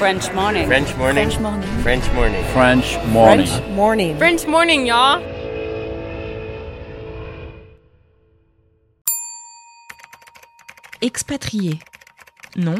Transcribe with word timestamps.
French 0.00 0.32
morning. 0.32 0.66
French 0.66 0.96
morning. 0.96 1.28
French 1.30 1.40
morning. 1.42 1.68
French 1.82 2.14
morning. 2.14 2.44
French 2.54 2.98
morning. 3.12 3.46
French 3.46 3.68
morning. 3.76 4.16
French 4.16 4.46
morning, 4.46 4.86
y'all. 4.86 5.20
Expatrié. 11.02 11.80
Nom. 12.56 12.76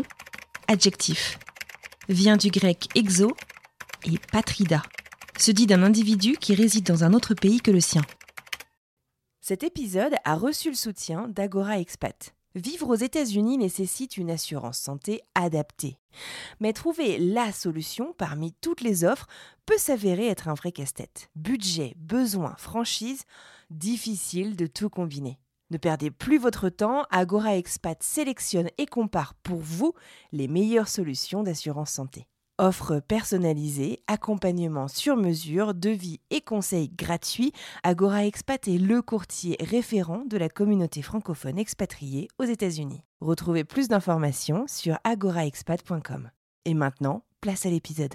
Adjectif. 0.66 1.38
Vient 2.08 2.38
du 2.38 2.50
grec 2.50 2.88
exo 2.94 3.36
et 4.06 4.18
patrida. 4.32 4.82
Se 5.38 5.50
dit 5.50 5.66
d'un 5.66 5.82
individu 5.82 6.38
qui 6.38 6.54
réside 6.54 6.86
dans 6.86 7.04
un 7.04 7.12
autre 7.12 7.34
pays 7.34 7.60
que 7.60 7.70
le 7.70 7.80
sien. 7.80 8.02
Cet 9.42 9.62
épisode 9.62 10.14
a 10.24 10.36
reçu 10.36 10.70
le 10.70 10.74
soutien 10.74 11.28
d'Agora 11.28 11.80
Expat. 11.80 12.32
Vivre 12.56 12.88
aux 12.88 12.96
États-Unis 12.96 13.58
nécessite 13.58 14.16
une 14.16 14.30
assurance 14.30 14.78
santé 14.78 15.22
adaptée. 15.36 15.98
Mais 16.58 16.72
trouver 16.72 17.16
la 17.18 17.52
solution 17.52 18.12
parmi 18.18 18.52
toutes 18.54 18.80
les 18.80 19.04
offres 19.04 19.28
peut 19.66 19.78
s'avérer 19.78 20.26
être 20.26 20.48
un 20.48 20.54
vrai 20.54 20.72
casse-tête. 20.72 21.30
Budget, 21.36 21.94
besoins, 21.96 22.56
franchise, 22.56 23.22
difficile 23.70 24.56
de 24.56 24.66
tout 24.66 24.90
combiner. 24.90 25.38
Ne 25.70 25.78
perdez 25.78 26.10
plus 26.10 26.38
votre 26.38 26.68
temps, 26.68 27.04
Agora 27.10 27.56
Expat 27.56 28.02
sélectionne 28.02 28.70
et 28.78 28.86
compare 28.86 29.34
pour 29.34 29.60
vous 29.60 29.92
les 30.32 30.48
meilleures 30.48 30.88
solutions 30.88 31.44
d'assurance 31.44 31.92
santé. 31.92 32.26
Offres 32.62 33.00
personnalisées, 33.00 34.00
accompagnement 34.06 34.86
sur 34.86 35.16
mesure, 35.16 35.72
devis 35.72 36.20
et 36.28 36.42
conseils 36.42 36.90
gratuits, 36.90 37.52
Agora 37.84 38.26
Expat 38.26 38.68
est 38.68 38.76
le 38.76 39.00
courtier 39.00 39.56
référent 39.60 40.24
de 40.28 40.36
la 40.36 40.50
communauté 40.50 41.00
francophone 41.00 41.58
expatriée 41.58 42.28
aux 42.38 42.44
États-Unis. 42.44 43.00
Retrouvez 43.22 43.64
plus 43.64 43.88
d'informations 43.88 44.66
sur 44.68 44.98
agoraexpat.com. 45.04 46.28
Et 46.66 46.74
maintenant, 46.74 47.22
place 47.40 47.64
à 47.64 47.70
l'épisode. 47.70 48.12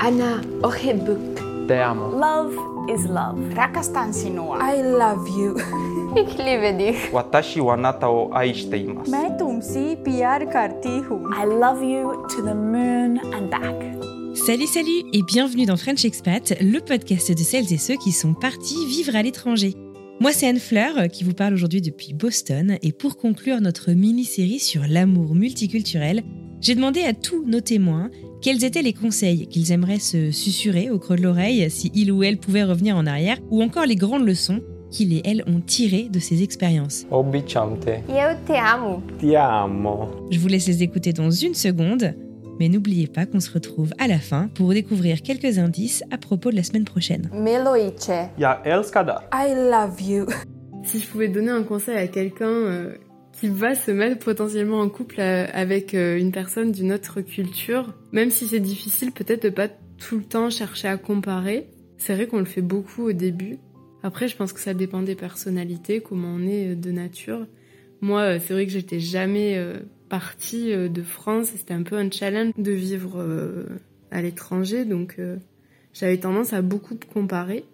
Anna 0.00 0.42
Love 1.66 2.54
is 2.90 3.06
love. 3.08 3.38
Rakastan 3.54 4.12
sinua. 4.12 4.58
I 4.60 4.82
love 4.82 5.26
you. 5.28 5.54
Watashi 7.12 7.60
I 11.32 11.44
love 11.46 11.82
you 11.82 12.26
to 12.28 12.42
the 12.42 12.54
moon 12.54 13.18
and 13.32 13.48
back. 13.48 13.74
Salut, 14.34 14.66
salut 14.66 15.04
et 15.14 15.22
bienvenue 15.22 15.64
dans 15.64 15.78
French 15.78 16.04
Expat, 16.04 16.54
le 16.60 16.80
podcast 16.80 17.32
de 17.32 17.42
celles 17.42 17.72
et 17.72 17.78
ceux 17.78 17.96
qui 17.96 18.12
sont 18.12 18.34
partis 18.34 18.84
vivre 18.86 19.16
à 19.16 19.22
l'étranger. 19.22 19.72
Moi, 20.20 20.32
c'est 20.32 20.46
Anne 20.46 20.58
Fleur 20.58 20.98
euh, 20.98 21.06
qui 21.06 21.24
vous 21.24 21.32
parle 21.32 21.54
aujourd'hui 21.54 21.80
depuis 21.80 22.12
Boston 22.12 22.76
et 22.82 22.92
pour 22.92 23.16
conclure 23.16 23.62
notre 23.62 23.92
mini-série 23.92 24.60
sur 24.60 24.82
l'amour 24.86 25.34
multiculturel, 25.34 26.22
j'ai 26.60 26.74
demandé 26.74 27.02
à 27.02 27.14
tous 27.14 27.44
nos 27.46 27.60
témoins 27.60 28.10
quels 28.44 28.62
étaient 28.62 28.82
les 28.82 28.92
conseils 28.92 29.46
qu'ils 29.46 29.72
aimeraient 29.72 29.98
se 29.98 30.30
susurrer 30.30 30.90
au 30.90 30.98
creux 30.98 31.16
de 31.16 31.22
l'oreille 31.22 31.70
si 31.70 31.90
il 31.94 32.12
ou 32.12 32.22
elle 32.22 32.36
pouvait 32.36 32.62
revenir 32.62 32.94
en 32.94 33.06
arrière 33.06 33.38
ou 33.50 33.62
encore 33.62 33.86
les 33.86 33.96
grandes 33.96 34.26
leçons 34.26 34.60
qu'ils 34.90 35.14
et 35.14 35.22
elles 35.24 35.42
ont 35.46 35.60
tirées 35.60 36.10
de 36.10 36.18
ces 36.18 36.42
expériences? 36.42 37.06
Običam 37.10 37.80
te. 37.80 37.90
Eu 37.90 38.36
te 38.46 38.52
amo. 38.52 39.02
Ti 39.18 39.34
amo. 39.36 40.10
Je 40.30 40.38
vous 40.38 40.48
laisse 40.48 40.66
les 40.66 40.82
écouter 40.82 41.14
dans 41.14 41.30
une 41.30 41.54
seconde, 41.54 42.12
mais 42.60 42.68
n'oubliez 42.68 43.06
pas 43.06 43.24
qu'on 43.24 43.40
se 43.40 43.50
retrouve 43.50 43.94
à 43.98 44.08
la 44.08 44.18
fin 44.18 44.48
pour 44.54 44.74
découvrir 44.74 45.22
quelques 45.22 45.58
indices 45.58 46.04
à 46.10 46.18
propos 46.18 46.50
de 46.50 46.56
la 46.56 46.64
semaine 46.64 46.84
prochaine. 46.84 47.30
I 47.32 47.56
love 49.54 50.02
you 50.02 50.26
Si 50.84 51.00
je 51.00 51.06
pouvais 51.06 51.28
donner 51.28 51.50
un 51.50 51.62
conseil 51.62 51.96
à 51.96 52.08
quelqu'un 52.08 52.44
euh, 52.44 52.94
qui 53.38 53.48
va 53.48 53.74
se 53.74 53.90
mettre 53.90 54.24
potentiellement 54.24 54.80
en 54.80 54.88
couple 54.88 55.20
euh, 55.20 55.46
avec 55.52 55.94
euh, 55.94 56.18
une 56.18 56.32
personne 56.32 56.72
d'une 56.72 56.92
autre 56.92 57.20
culture, 57.20 57.92
même 58.12 58.30
si 58.30 58.46
c'est 58.46 58.60
difficile, 58.60 59.12
peut-être 59.12 59.42
de 59.44 59.50
pas 59.50 59.68
tout 59.98 60.18
le 60.18 60.24
temps 60.24 60.50
chercher 60.50 60.88
à 60.88 60.96
comparer. 60.96 61.68
C'est 61.98 62.14
vrai 62.14 62.26
qu'on 62.26 62.38
le 62.38 62.44
fait 62.44 62.62
beaucoup 62.62 63.08
au 63.08 63.12
début. 63.12 63.58
Après, 64.02 64.28
je 64.28 64.36
pense 64.36 64.52
que 64.52 64.60
ça 64.60 64.74
dépend 64.74 65.02
des 65.02 65.14
personnalités, 65.14 66.00
comment 66.00 66.28
on 66.28 66.46
est 66.46 66.72
euh, 66.72 66.74
de 66.74 66.90
nature. 66.90 67.46
Moi, 68.00 68.38
c'est 68.38 68.52
vrai 68.52 68.66
que 68.66 68.72
j'étais 68.72 69.00
jamais 69.00 69.58
partie 70.10 70.76
de 70.76 71.02
France. 71.02 71.46
C'était 71.56 71.72
un 71.72 71.82
peu 71.82 71.96
un 71.96 72.10
challenge 72.10 72.52
de 72.58 72.70
vivre 72.70 73.24
à 74.10 74.20
l'étranger, 74.20 74.84
donc 74.84 75.16
j'avais 75.94 76.18
tendance 76.18 76.52
à 76.52 76.60
beaucoup 76.60 76.98
comparer. 77.14 77.64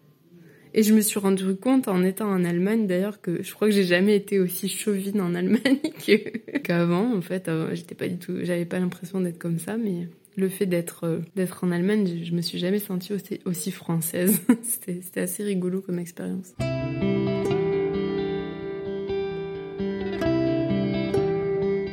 Et 0.72 0.84
je 0.84 0.94
me 0.94 1.00
suis 1.00 1.18
rendu 1.18 1.56
compte 1.56 1.88
en 1.88 2.04
étant 2.04 2.28
en 2.28 2.44
Allemagne 2.44 2.86
d'ailleurs 2.86 3.20
que 3.20 3.42
je 3.42 3.52
crois 3.52 3.68
que 3.68 3.74
j'ai 3.74 3.84
jamais 3.84 4.14
été 4.14 4.38
aussi 4.38 4.68
chauvine 4.68 5.20
en 5.20 5.34
Allemagne 5.34 5.80
qu'avant. 6.62 7.16
En 7.16 7.20
fait, 7.20 7.48
Euh, 7.48 7.74
j'étais 7.74 7.96
pas 7.96 8.06
du 8.06 8.16
tout, 8.16 8.34
j'avais 8.42 8.64
pas 8.64 8.78
l'impression 8.78 9.20
d'être 9.20 9.38
comme 9.38 9.58
ça, 9.58 9.76
mais 9.76 10.06
le 10.36 10.48
fait 10.48 10.66
d'être 10.66 11.04
euh, 11.04 11.18
d'être 11.34 11.64
en 11.64 11.72
Allemagne, 11.72 12.22
je, 12.22 12.32
me 12.32 12.40
suis 12.40 12.58
jamais 12.58 12.78
sentie 12.78 13.12
aussi, 13.44 13.70
française. 13.72 14.40
C'était 14.62 15.00
c'était 15.02 15.20
assez 15.20 15.42
rigolo 15.42 15.80
comme 15.80 15.98
expérience. 15.98 16.54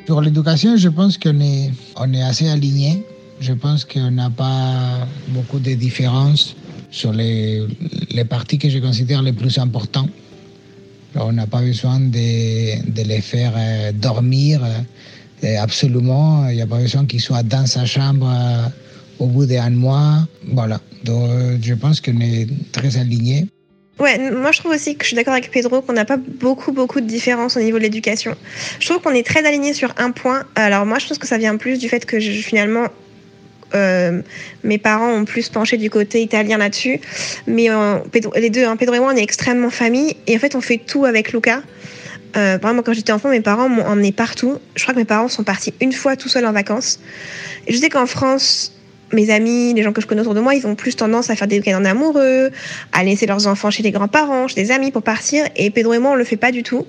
Pour 0.05 0.21
l'éducation, 0.21 0.77
je 0.77 0.89
pense 0.89 1.17
qu'on 1.17 1.39
est, 1.41 1.71
on 1.97 2.13
est 2.13 2.21
assez 2.21 2.47
aligné. 2.47 3.03
Je 3.39 3.53
pense 3.53 3.85
qu'on 3.85 4.11
n'a 4.11 4.29
pas 4.29 5.07
beaucoup 5.29 5.59
de 5.59 5.73
différences 5.73 6.55
sur 6.97 7.13
les, 7.13 7.63
les 8.17 8.25
parties 8.25 8.57
que 8.57 8.69
je 8.69 8.79
considère 8.79 9.21
les 9.21 9.33
plus 9.33 9.57
importantes. 9.59 10.09
On 11.15 11.31
n'a 11.31 11.47
pas 11.47 11.61
besoin 11.61 11.99
de, 11.99 12.91
de 12.97 13.03
les 13.11 13.21
faire 13.21 13.53
euh, 13.55 13.91
dormir. 13.91 14.61
euh, 14.63 15.57
absolument, 15.67 16.47
il 16.49 16.55
n'y 16.55 16.61
a 16.61 16.67
pas 16.67 16.79
besoin 16.79 17.05
qu'ils 17.05 17.21
soient 17.21 17.43
dans 17.43 17.65
sa 17.65 17.85
chambre 17.85 18.27
euh, 18.29 19.23
au 19.23 19.27
bout 19.27 19.45
d'un 19.45 19.69
mois. 19.69 20.27
Voilà. 20.59 20.79
Donc, 21.03 21.29
je 21.61 21.73
pense 21.75 22.01
qu'on 22.01 22.19
est 22.21 22.47
très 22.71 22.97
alignés. 22.97 23.45
Ouais, 23.99 24.17
moi 24.29 24.51
je 24.51 24.59
trouve 24.59 24.73
aussi 24.73 24.95
que 24.95 25.03
je 25.03 25.07
suis 25.07 25.15
d'accord 25.15 25.33
avec 25.33 25.49
Pedro 25.49 25.81
qu'on 25.81 25.93
n'a 25.93 26.05
pas 26.05 26.17
beaucoup 26.17 26.71
beaucoup 26.71 27.01
de 27.01 27.07
différences 27.07 27.57
au 27.57 27.61
niveau 27.61 27.79
de 27.79 27.83
l'éducation. 27.83 28.35
Je 28.79 28.85
trouve 28.87 29.01
qu'on 29.01 29.17
est 29.21 29.25
très 29.25 29.43
alignés 29.43 29.73
sur 29.73 29.91
un 29.97 30.11
point. 30.11 30.43
Alors 30.53 30.85
moi 30.85 30.99
je 30.99 31.07
pense 31.07 31.17
que 31.17 31.25
ça 31.25 31.39
vient 31.39 31.57
plus 31.57 31.79
du 31.79 31.89
fait 31.89 32.05
que 32.05 32.19
finalement 32.19 32.85
euh, 33.75 34.21
mes 34.63 34.77
parents 34.77 35.11
ont 35.11 35.25
plus 35.25 35.49
penché 35.49 35.77
du 35.77 35.89
côté 35.89 36.21
italien 36.21 36.57
là-dessus. 36.57 36.99
Mais 37.47 37.69
euh, 37.69 37.99
les 38.35 38.49
deux, 38.49 38.65
hein, 38.65 38.75
Pedro 38.77 38.95
et 38.95 38.99
moi, 38.99 39.11
on 39.13 39.17
est 39.17 39.23
extrêmement 39.23 39.69
famille 39.69 40.15
et 40.27 40.35
en 40.35 40.39
fait 40.39 40.55
on 40.55 40.61
fait 40.61 40.77
tout 40.77 41.05
avec 41.05 41.33
Luca. 41.33 41.61
Euh, 42.35 42.55
exemple, 42.55 42.83
quand 42.83 42.93
j'étais 42.93 43.13
enfant, 43.13 43.29
mes 43.29 43.41
parents 43.41 43.69
m'ont 43.69 43.85
emmené 43.85 44.11
partout. 44.11 44.59
Je 44.75 44.83
crois 44.83 44.93
que 44.93 44.99
mes 44.99 45.05
parents 45.05 45.27
sont 45.27 45.43
partis 45.43 45.73
une 45.81 45.93
fois 45.93 46.15
tout 46.15 46.29
seuls 46.29 46.45
en 46.45 46.51
vacances. 46.51 46.99
Et 47.65 47.73
je 47.73 47.77
sais 47.77 47.89
qu'en 47.89 48.05
France, 48.05 48.73
mes 49.13 49.29
amis, 49.29 49.73
les 49.73 49.83
gens 49.83 49.93
que 49.93 50.01
je 50.01 50.07
connais 50.07 50.21
autour 50.21 50.35
de 50.35 50.41
moi, 50.41 50.53
ils 50.53 50.67
ont 50.67 50.75
plus 50.75 50.95
tendance 50.95 51.29
à 51.29 51.35
faire 51.35 51.47
des 51.47 51.57
week-ends 51.59 51.79
en 51.79 51.85
amoureux, 51.85 52.51
à 52.91 53.03
laisser 53.03 53.25
leurs 53.25 53.47
enfants 53.47 53.71
chez 53.71 53.81
les 53.81 53.91
grands-parents, 53.91 54.47
chez 54.47 54.61
des 54.61 54.71
amis 54.71 54.91
pour 54.91 55.01
partir. 55.01 55.45
Et 55.55 55.69
Pedro 55.71 55.93
et 55.93 55.99
moi, 55.99 56.11
on 56.11 56.15
le 56.15 56.25
fait 56.25 56.37
pas 56.37 56.51
du 56.51 56.63
tout. 56.63 56.85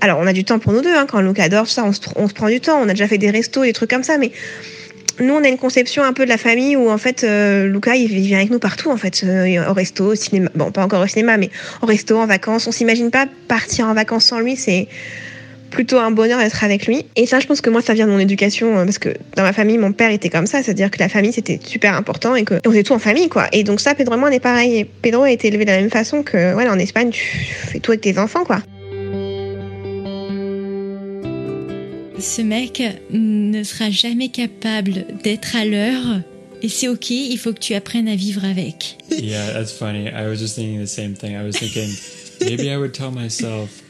Alors, 0.00 0.18
on 0.18 0.26
a 0.26 0.32
du 0.32 0.44
temps 0.44 0.58
pour 0.58 0.72
nous 0.72 0.82
deux. 0.82 0.94
Hein, 0.94 1.06
quand 1.08 1.20
Luca 1.20 1.48
dort, 1.48 1.66
ça, 1.66 1.84
on 1.84 1.92
se, 1.92 2.00
on 2.16 2.28
se 2.28 2.34
prend 2.34 2.48
du 2.48 2.60
temps. 2.60 2.78
On 2.78 2.88
a 2.88 2.92
déjà 2.92 3.08
fait 3.08 3.18
des 3.18 3.30
restos, 3.30 3.62
des 3.62 3.72
trucs 3.72 3.90
comme 3.90 4.02
ça. 4.02 4.18
Mais 4.18 4.32
nous, 5.20 5.34
on 5.34 5.44
a 5.44 5.48
une 5.48 5.58
conception 5.58 6.02
un 6.02 6.12
peu 6.12 6.24
de 6.24 6.28
la 6.28 6.38
famille 6.38 6.76
où, 6.76 6.90
en 6.90 6.98
fait, 6.98 7.24
euh, 7.24 7.66
Luca, 7.66 7.94
il, 7.96 8.08
vient 8.08 8.38
avec 8.38 8.50
nous 8.50 8.58
partout, 8.58 8.90
en 8.90 8.96
fait. 8.96 9.22
Euh, 9.24 9.68
au 9.68 9.72
resto, 9.72 10.06
au 10.06 10.14
cinéma. 10.14 10.50
Bon, 10.54 10.70
pas 10.70 10.84
encore 10.84 11.02
au 11.02 11.06
cinéma, 11.06 11.36
mais 11.36 11.50
au 11.82 11.86
resto, 11.86 12.18
en 12.18 12.26
vacances. 12.26 12.66
On 12.66 12.72
s'imagine 12.72 13.10
pas 13.10 13.26
partir 13.48 13.86
en 13.86 13.94
vacances 13.94 14.26
sans 14.26 14.40
lui. 14.40 14.56
C'est 14.56 14.88
plutôt 15.70 15.98
un 15.98 16.10
bonheur 16.10 16.38
d'être 16.38 16.62
avec 16.64 16.86
lui. 16.86 17.04
Et 17.16 17.26
ça, 17.26 17.40
je 17.40 17.46
pense 17.46 17.60
que 17.60 17.70
moi, 17.70 17.82
ça 17.82 17.94
vient 17.94 18.06
de 18.06 18.12
mon 18.12 18.18
éducation, 18.18 18.78
euh, 18.78 18.84
parce 18.84 18.98
que 18.98 19.10
dans 19.36 19.42
ma 19.42 19.52
famille, 19.52 19.78
mon 19.78 19.92
père 19.92 20.10
était 20.10 20.30
comme 20.30 20.46
ça, 20.46 20.62
c'est-à-dire 20.62 20.90
que 20.90 20.98
la 20.98 21.08
famille, 21.08 21.32
c'était 21.32 21.60
super 21.64 21.94
important 21.94 22.34
et 22.34 22.44
que 22.44 22.54
on 22.66 22.70
faisait 22.70 22.84
tout 22.84 22.92
en 22.92 22.98
famille, 22.98 23.28
quoi. 23.28 23.48
Et 23.52 23.64
donc 23.64 23.80
ça, 23.80 23.94
Pedro 23.94 24.16
moi, 24.16 24.28
on 24.30 24.32
est 24.32 24.40
pareil. 24.40 24.86
Pedro 25.02 25.22
a 25.22 25.30
été 25.30 25.48
élevé 25.48 25.64
de 25.64 25.70
la 25.70 25.80
même 25.80 25.90
façon 25.90 26.22
que, 26.22 26.54
ouais, 26.54 26.68
en 26.68 26.78
Espagne, 26.78 27.10
tu 27.10 27.24
fais 27.68 27.80
tout 27.80 27.90
avec 27.90 28.02
tes 28.02 28.18
enfants, 28.18 28.44
quoi. 28.44 28.60
Ce 32.24 32.40
mec 32.40 32.82
ne 33.10 33.62
sera 33.62 33.90
jamais 33.90 34.30
capable 34.30 35.04
d'être 35.22 35.56
à 35.56 35.66
l'heure 35.66 36.22
et 36.62 36.70
c'est 36.70 36.88
ok, 36.88 37.10
il 37.10 37.36
faut 37.36 37.52
que 37.52 37.58
tu 37.58 37.74
apprennes 37.74 38.08
à 38.08 38.16
vivre 38.16 38.46
avec. 38.46 38.96
yeah, 39.10 39.52
that's 39.52 39.70
funny. 39.70 40.08
I 40.08 40.26
was 40.26 40.36
just 40.38 40.56
thinking 40.56 40.80
the 40.80 40.88
same 40.88 41.14
thing. 41.14 41.36
I 41.36 41.44
was 41.44 41.52
thinking 41.58 41.90
maybe 42.40 42.70
I 42.70 42.78
would 42.78 42.94
tell 42.94 43.10
myself, 43.10 43.82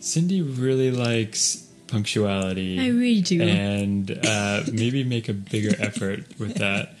Cindy 0.00 0.40
really 0.40 0.90
likes 0.90 1.68
punctuality. 1.86 2.80
I 2.80 2.88
really 2.88 3.20
do. 3.20 3.42
And 3.42 4.10
uh, 4.24 4.62
maybe 4.72 5.04
make 5.04 5.28
a 5.28 5.34
bigger 5.34 5.76
effort 5.78 6.24
with 6.38 6.54
that. 6.54 6.94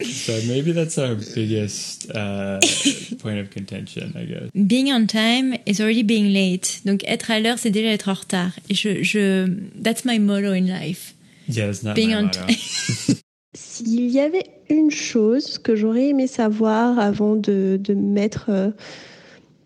So 0.00 0.32
maybe 0.46 0.72
that's 0.72 0.96
our 0.98 1.14
biggest 1.34 2.10
uh, 2.14 2.60
point 3.18 3.38
of 3.40 3.50
contention, 3.50 4.14
I 4.16 4.24
guess. 4.24 4.50
Being 4.54 4.92
on 4.92 5.06
time 5.06 5.54
is 5.66 5.80
already 5.80 6.02
being 6.02 6.32
late. 6.32 6.80
Donc 6.84 7.02
être 7.06 7.30
à 7.30 7.40
l'heure, 7.40 7.58
c'est 7.58 7.70
déjà 7.70 7.88
être 7.92 8.08
en 8.08 8.14
retard. 8.14 8.52
Et 8.70 8.74
je, 8.74 9.02
je, 9.02 9.46
that's 9.82 10.04
my 10.04 10.18
motto 10.18 10.52
in 10.52 10.66
life. 10.66 11.14
Yeah, 11.48 11.66
that's 11.66 11.82
not 11.82 11.94
Being 11.94 12.10
my 12.10 12.16
on 12.16 12.22
motto. 12.26 12.40
time. 12.46 13.16
S'il 13.54 14.08
y 14.10 14.20
avait 14.20 14.44
une 14.70 14.90
chose 14.90 15.58
que 15.58 15.74
j'aurais 15.74 16.08
aimé 16.08 16.26
savoir 16.26 16.98
avant 16.98 17.34
de, 17.34 17.80
de 17.82 17.94
me 17.94 18.12
mettre, 18.12 18.46
euh, 18.50 18.70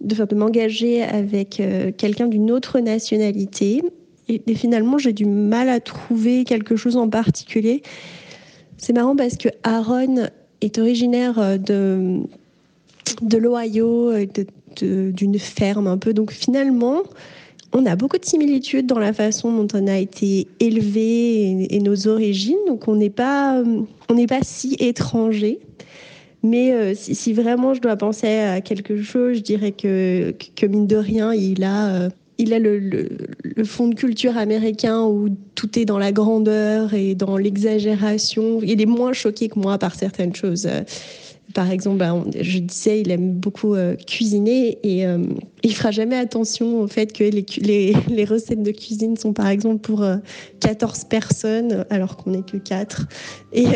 de, 0.01 0.25
de 0.25 0.35
m'engager 0.35 1.03
avec 1.03 1.61
euh, 1.61 1.91
quelqu'un 1.93 2.29
d'une 2.29 2.51
autre 2.51 2.79
nationalité, 2.81 3.83
Et, 4.29 4.41
finalement, 4.55 4.99
j'ai 4.99 5.13
du 5.13 5.27
mal 5.27 5.69
à 5.69 5.81
trouver 5.81 6.45
quelque 6.45 6.77
chose 6.77 6.97
en 6.97 7.09
particulier. 7.09 7.83
C'est 8.83 8.93
marrant 8.93 9.15
parce 9.15 9.37
que 9.37 9.49
Aaron 9.63 10.27
est 10.61 10.79
originaire 10.79 11.57
de, 11.57 12.19
de 13.23 13.39
l'Ohio, 13.39 14.13
d'une 14.81 15.39
ferme 15.39 15.87
un 15.87 15.99
peu. 15.99 16.13
Donc 16.13 16.33
finalement, 16.33 17.03
on 17.73 17.87
a 17.87 17.95
beaucoup 17.95 18.19
de 18.19 18.25
similitudes 18.25 18.87
dans 18.87 18.99
la 18.99 19.13
façon 19.13 19.53
dont 19.53 19.69
on 19.79 19.87
a 19.87 19.99
été 19.99 20.49
élevé 20.59 21.73
et, 21.73 21.79
nos 21.79 22.09
origines. 22.09 22.59
Donc 22.67 22.89
on 22.89 22.97
n'est 22.97 23.09
pas, 23.09 23.63
n'est 24.13 24.27
pas 24.27 24.41
si 24.43 24.75
étranger. 24.81 25.61
Mais 26.43 26.73
euh, 26.73 26.93
si, 26.97 27.33
vraiment 27.33 27.75
je 27.75 27.81
dois 27.81 27.95
penser 27.95 28.39
à 28.39 28.61
quelque 28.61 29.01
chose, 29.01 29.37
je 29.37 29.43
dirais 29.43 29.71
que, 29.71 30.35
que 30.57 30.67
mine 30.67 30.89
de 30.89 30.97
rien, 30.97 31.33
il 31.33 31.63
a, 31.63 31.95
euh, 31.95 32.11
il 32.39 32.53
a 32.55 32.59
le, 32.59 32.79
le, 32.79 33.65
fond 33.65 33.89
de 33.89 33.95
culture 33.95 34.37
américain 34.37 35.03
où 35.03 35.29
tout 35.55 35.79
est 35.79 35.85
dans 35.85 35.99
la 35.99 36.13
grandeur 36.13 36.95
et 36.95 37.15
dans 37.15 37.37
l'exagération. 37.37 38.61
Il 38.63 38.81
est 38.81 38.87
moins 38.87 39.13
choqué 39.13 39.49
que 39.49 39.59
moi 39.59 39.79
par 39.79 39.95
certaines 39.95 40.35
choses. 40.35 40.69
Par 41.55 41.71
exemple, 41.71 41.99
bah, 41.99 42.15
je 42.41 42.59
disais, 42.59 43.01
il 43.01 43.11
aime 43.11 43.33
beaucoup 43.33 43.75
euh, 43.75 43.95
cuisiner 43.95 44.79
et 44.83 45.07
euh, 45.07 45.19
il 45.63 45.75
fera 45.75 45.91
jamais 45.91 46.17
attention 46.17 46.81
au 46.81 46.87
fait 46.87 47.13
que 47.13 47.25
les, 47.25 48.25
recettes 48.25 48.63
de 48.63 48.71
cuisine 48.71 49.17
sont 49.17 49.33
par 49.33 49.49
exemple 49.49 49.79
pour 49.79 50.05
14 50.61 51.01
euh, 51.01 51.09
personnes 51.09 51.85
alors 51.91 52.17
qu'on 52.17 52.31
n'est 52.31 52.43
que 52.43 52.57
4. 52.57 53.07
Et, 53.53 53.65
et, 53.65 53.67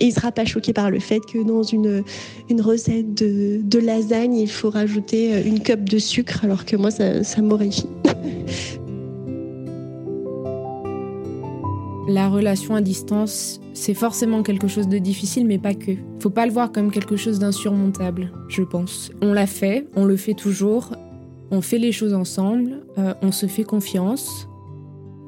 il 0.00 0.12
sera 0.12 0.32
pas 0.32 0.44
choqué 0.44 0.72
par 0.72 0.90
le 0.90 1.00
fait 1.00 1.20
que 1.20 1.42
dans 1.42 1.62
une, 1.62 2.02
recette 2.60 3.14
de, 3.14 3.78
lasagne, 3.78 4.36
il 4.36 4.50
faut 4.50 4.70
rajouter 4.70 5.42
une 5.44 5.60
cup 5.60 5.88
de 5.88 5.98
sucre 5.98 6.44
alors 6.44 6.64
que 6.64 6.76
moi, 6.76 6.90
ça, 6.90 7.22
ça. 7.24 7.40
La 12.06 12.28
relation 12.28 12.74
à 12.74 12.82
distance, 12.82 13.60
c'est 13.72 13.94
forcément 13.94 14.42
quelque 14.42 14.68
chose 14.68 14.88
de 14.88 14.98
difficile, 14.98 15.46
mais 15.46 15.58
pas 15.58 15.72
que. 15.72 15.92
Faut 16.20 16.28
pas 16.28 16.44
le 16.44 16.52
voir 16.52 16.70
comme 16.70 16.90
quelque 16.90 17.16
chose 17.16 17.38
d'insurmontable, 17.38 18.30
je 18.48 18.62
pense. 18.62 19.10
On 19.22 19.32
l'a 19.32 19.46
fait, 19.46 19.86
on 19.96 20.04
le 20.04 20.16
fait 20.16 20.34
toujours, 20.34 20.94
on 21.50 21.62
fait 21.62 21.78
les 21.78 21.92
choses 21.92 22.12
ensemble, 22.12 22.82
euh, 22.98 23.14
on 23.22 23.32
se 23.32 23.46
fait 23.46 23.64
confiance. 23.64 24.48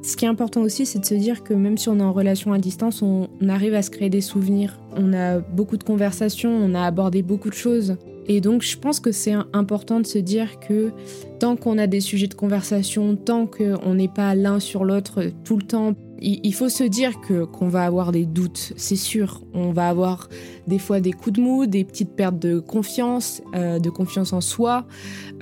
Ce 0.02 0.18
qui 0.18 0.26
est 0.26 0.28
important 0.28 0.60
aussi, 0.60 0.84
c'est 0.84 0.98
de 0.98 1.06
se 1.06 1.14
dire 1.14 1.44
que 1.44 1.54
même 1.54 1.78
si 1.78 1.88
on 1.88 1.98
est 1.98 2.02
en 2.02 2.12
relation 2.12 2.52
à 2.52 2.58
distance, 2.58 3.00
on 3.00 3.28
arrive 3.48 3.74
à 3.74 3.80
se 3.80 3.90
créer 3.90 4.10
des 4.10 4.20
souvenirs. 4.20 4.78
On 4.94 5.14
a 5.14 5.38
beaucoup 5.38 5.78
de 5.78 5.82
conversations, 5.82 6.50
on 6.50 6.74
a 6.74 6.82
abordé 6.82 7.22
beaucoup 7.22 7.48
de 7.48 7.54
choses. 7.54 7.96
Et 8.28 8.40
donc, 8.40 8.62
je 8.62 8.76
pense 8.76 9.00
que 9.00 9.12
c'est 9.12 9.34
important 9.52 10.00
de 10.00 10.06
se 10.06 10.18
dire 10.18 10.60
que 10.60 10.90
tant 11.38 11.56
qu'on 11.56 11.78
a 11.78 11.86
des 11.86 12.00
sujets 12.00 12.26
de 12.26 12.34
conversation, 12.34 13.16
tant 13.16 13.46
qu'on 13.46 13.94
n'est 13.94 14.08
pas 14.08 14.34
l'un 14.34 14.60
sur 14.60 14.84
l'autre 14.84 15.24
tout 15.44 15.56
le 15.56 15.62
temps, 15.62 15.94
il 16.20 16.54
faut 16.54 16.68
se 16.68 16.84
dire 16.84 17.20
que 17.20 17.44
qu'on 17.44 17.68
va 17.68 17.84
avoir 17.84 18.10
des 18.10 18.24
doutes, 18.24 18.72
c'est 18.76 18.96
sûr. 18.96 19.42
On 19.52 19.72
va 19.72 19.88
avoir 19.88 20.28
des 20.66 20.78
fois 20.78 21.00
des 21.00 21.12
coups 21.12 21.36
de 21.36 21.42
mou, 21.42 21.66
des 21.66 21.84
petites 21.84 22.14
pertes 22.14 22.38
de 22.38 22.58
confiance, 22.58 23.42
euh, 23.54 23.78
de 23.78 23.90
confiance 23.90 24.32
en 24.32 24.40
soi. 24.40 24.86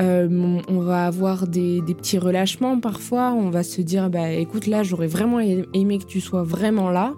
Euh, 0.00 0.60
on 0.68 0.80
va 0.80 1.06
avoir 1.06 1.46
des, 1.46 1.80
petits 1.86 2.18
relâchements 2.18 2.80
parfois. 2.80 3.32
On 3.32 3.50
va 3.50 3.62
se 3.62 3.82
dire, 3.82 4.10
bah 4.10 4.30
écoute, 4.30 4.66
là, 4.66 4.82
j'aurais 4.82 5.06
vraiment 5.06 5.38
aimé 5.40 5.98
que 5.98 6.06
tu 6.06 6.20
sois 6.20 6.42
vraiment 6.42 6.90
là. 6.90 7.14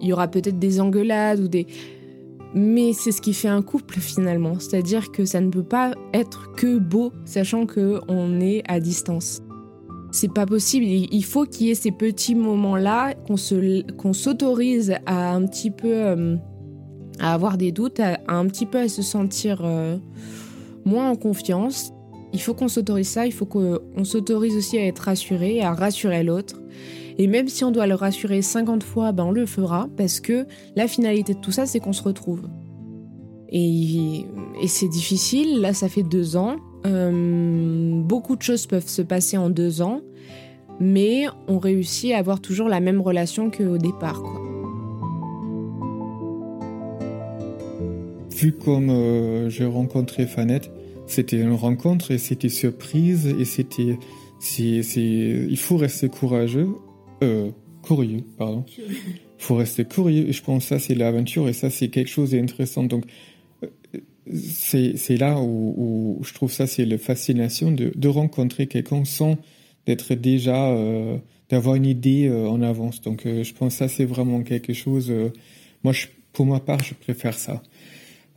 Il 0.00 0.06
y 0.06 0.12
aura 0.12 0.28
peut-être 0.28 0.58
des 0.58 0.80
engueulades 0.80 1.40
ou 1.40 1.48
des 1.48 1.66
mais 2.54 2.94
c'est 2.94 3.12
ce 3.12 3.20
qui 3.20 3.34
fait 3.34 3.48
un 3.48 3.60
couple 3.60 3.98
finalement, 4.00 4.58
c'est-à-dire 4.58 5.10
que 5.10 5.26
ça 5.26 5.40
ne 5.42 5.50
peut 5.50 5.64
pas 5.64 5.92
être 6.14 6.52
que 6.52 6.78
beau, 6.78 7.12
sachant 7.26 7.66
que 7.66 8.00
on 8.08 8.40
est 8.40 8.62
à 8.66 8.80
distance 8.80 9.42
c'est 10.16 10.32
pas 10.32 10.46
possible. 10.46 10.86
Il 10.86 11.24
faut 11.24 11.44
qu'il 11.44 11.66
y 11.66 11.70
ait 11.70 11.74
ces 11.74 11.92
petits 11.92 12.34
moments-là, 12.34 13.14
qu'on 13.26 13.36
se, 13.36 13.82
qu'on 13.92 14.14
s'autorise 14.14 14.94
à 15.04 15.34
un 15.34 15.46
petit 15.46 15.70
peu 15.70 15.92
euh, 15.92 16.36
à 17.18 17.34
avoir 17.34 17.58
des 17.58 17.70
doutes, 17.70 18.00
à, 18.00 18.18
un 18.26 18.46
petit 18.46 18.64
peu 18.64 18.78
à 18.78 18.88
se 18.88 19.02
sentir 19.02 19.60
euh, 19.62 19.98
moins 20.86 21.10
en 21.10 21.16
confiance. 21.16 21.92
Il 22.32 22.40
faut 22.40 22.54
qu'on 22.54 22.68
s'autorise 22.68 23.08
ça. 23.08 23.26
Il 23.26 23.32
faut 23.32 23.44
qu'on 23.44 24.04
s'autorise 24.04 24.56
aussi 24.56 24.78
à 24.78 24.86
être 24.86 25.00
rassuré, 25.00 25.60
à 25.60 25.74
rassurer 25.74 26.22
l'autre. 26.22 26.62
Et 27.18 27.26
même 27.26 27.48
si 27.48 27.64
on 27.64 27.70
doit 27.70 27.86
le 27.86 27.94
rassurer 27.94 28.40
50 28.40 28.84
fois, 28.84 29.12
ben 29.12 29.24
on 29.24 29.32
le 29.32 29.44
fera 29.44 29.88
parce 29.98 30.20
que 30.20 30.46
la 30.76 30.88
finalité 30.88 31.34
de 31.34 31.40
tout 31.40 31.52
ça, 31.52 31.66
c'est 31.66 31.80
qu'on 31.80 31.92
se 31.92 32.02
retrouve. 32.02 32.48
Et, 33.50 34.24
et 34.62 34.68
c'est 34.68 34.88
difficile. 34.88 35.60
Là, 35.60 35.74
ça 35.74 35.90
fait 35.90 36.02
deux 36.02 36.36
ans. 36.36 36.56
Euh, 36.86 38.00
beaucoup 38.02 38.36
de 38.36 38.42
choses 38.42 38.66
peuvent 38.66 38.88
se 38.88 39.02
passer 39.02 39.36
en 39.36 39.50
deux 39.50 39.82
ans, 39.82 40.02
mais 40.78 41.24
on 41.48 41.58
réussit 41.58 42.12
à 42.12 42.18
avoir 42.18 42.40
toujours 42.40 42.68
la 42.68 42.80
même 42.80 43.00
relation 43.00 43.50
qu'au 43.50 43.78
départ. 43.78 44.22
Vu 48.30 48.52
comme 48.52 48.90
euh, 48.90 49.48
j'ai 49.48 49.64
rencontré 49.64 50.26
Fanette, 50.26 50.70
c'était 51.06 51.40
une 51.40 51.54
rencontre 51.54 52.10
et 52.10 52.18
c'était 52.18 52.50
surprise 52.50 53.26
et 53.26 53.44
c'était, 53.44 53.98
il 54.56 55.56
faut 55.58 55.76
rester 55.76 56.08
courageux, 56.08 56.68
euh, 57.24 57.50
curieux, 57.82 58.22
pardon. 58.36 58.64
Il 58.78 58.84
faut 59.38 59.54
rester 59.56 59.84
curieux 59.84 60.28
et 60.28 60.32
je 60.32 60.42
pense 60.42 60.64
que 60.64 60.68
ça 60.68 60.78
c'est 60.78 60.94
l'aventure 60.94 61.48
et 61.48 61.52
ça 61.52 61.70
c'est 61.70 61.88
quelque 61.88 62.10
chose 62.10 62.30
d'intéressant. 62.30 62.84
Donc 62.84 63.04
c'est 64.32 65.16
là 65.16 65.40
où, 65.40 66.20
je 66.22 66.32
trouve 66.32 66.52
ça, 66.52 66.66
c'est 66.66 66.84
la 66.84 66.98
fascination 66.98 67.70
de, 67.70 68.08
rencontrer 68.08 68.66
quelqu'un 68.66 69.04
sans 69.04 69.36
d'être 69.86 70.14
déjà, 70.14 70.72
euh, 70.72 71.16
d'avoir 71.48 71.76
une 71.76 71.86
idée 71.86 72.26
euh, 72.26 72.48
en 72.48 72.60
avance. 72.62 73.00
Donc, 73.02 73.24
euh, 73.24 73.44
je 73.44 73.54
pense 73.54 73.74
que 73.74 73.78
ça, 73.78 73.88
c'est 73.88 74.04
vraiment 74.04 74.42
quelque 74.42 74.72
chose. 74.72 75.12
moi, 75.84 75.92
pour 76.32 76.46
ma 76.46 76.60
part, 76.60 76.82
je 76.82 76.94
préfère 76.94 77.38
ça. 77.38 77.62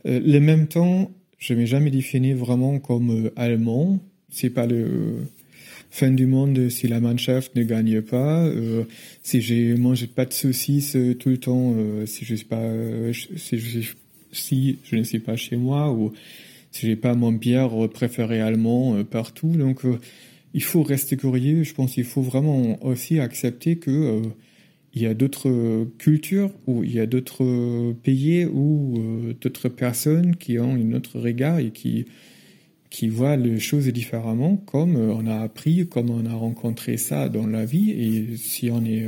le 0.04 0.38
même 0.38 0.68
temps, 0.68 1.10
je 1.38 1.54
m'ai 1.54 1.66
jamais 1.66 1.90
défini 1.90 2.32
vraiment 2.32 2.78
comme 2.78 3.30
allemand. 3.36 3.98
C'est 4.30 4.50
pas 4.50 4.66
le 4.66 5.26
fin 5.90 6.10
du 6.10 6.26
monde 6.26 6.68
si 6.68 6.86
la 6.86 7.00
Mannschaft 7.00 7.56
ne 7.56 7.64
gagne 7.64 8.00
pas, 8.00 8.48
si 9.22 9.40
j'ai 9.40 9.74
mangé 9.74 10.06
pas 10.06 10.24
de 10.24 10.32
saucisses 10.32 10.96
tout 11.18 11.30
le 11.30 11.38
temps, 11.38 11.74
si 12.06 12.24
je 12.24 12.36
suis 12.36 12.46
pas, 12.46 12.70
si 13.12 13.58
je 13.58 13.92
si 14.32 14.78
je 14.84 14.96
ne 14.96 15.02
suis 15.02 15.18
pas 15.18 15.36
chez 15.36 15.56
moi 15.56 15.92
ou 15.92 16.12
si 16.70 16.86
j'ai 16.86 16.96
pas 16.96 17.14
mon 17.14 17.32
bière 17.32 17.70
préféré 17.88 18.40
allemand 18.40 18.94
euh, 18.94 19.04
partout. 19.04 19.48
Donc, 19.56 19.84
euh, 19.84 19.98
il 20.54 20.62
faut 20.62 20.82
rester 20.82 21.16
curieux. 21.16 21.62
Je 21.62 21.74
pense 21.74 21.94
qu'il 21.94 22.04
faut 22.04 22.22
vraiment 22.22 22.82
aussi 22.84 23.20
accepter 23.20 23.76
que 23.76 23.90
euh, 23.90 24.22
il 24.94 25.02
y 25.02 25.06
a 25.06 25.14
d'autres 25.14 25.86
cultures 25.98 26.50
ou 26.66 26.82
il 26.82 26.92
y 26.92 26.98
a 26.98 27.06
d'autres 27.06 27.92
pays 28.02 28.44
ou 28.44 29.00
d'autres 29.40 29.68
personnes 29.68 30.34
qui 30.34 30.58
ont 30.58 30.74
un 30.74 30.92
autre 30.94 31.20
regard 31.20 31.60
et 31.60 31.70
qui 31.70 32.06
qui 32.90 33.06
voient 33.06 33.36
les 33.36 33.60
choses 33.60 33.86
différemment, 33.86 34.56
comme 34.56 34.96
on 34.96 35.28
a 35.28 35.36
appris, 35.36 35.86
comme 35.86 36.10
on 36.10 36.26
a 36.26 36.34
rencontré 36.34 36.96
ça 36.96 37.28
dans 37.28 37.46
la 37.46 37.64
vie. 37.64 37.92
Et 37.92 38.36
si 38.36 38.68
on 38.68 38.84
est 38.84 39.06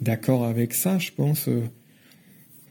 d'accord 0.00 0.44
avec 0.44 0.72
ça, 0.72 0.98
je 0.98 1.10
pense 1.14 1.50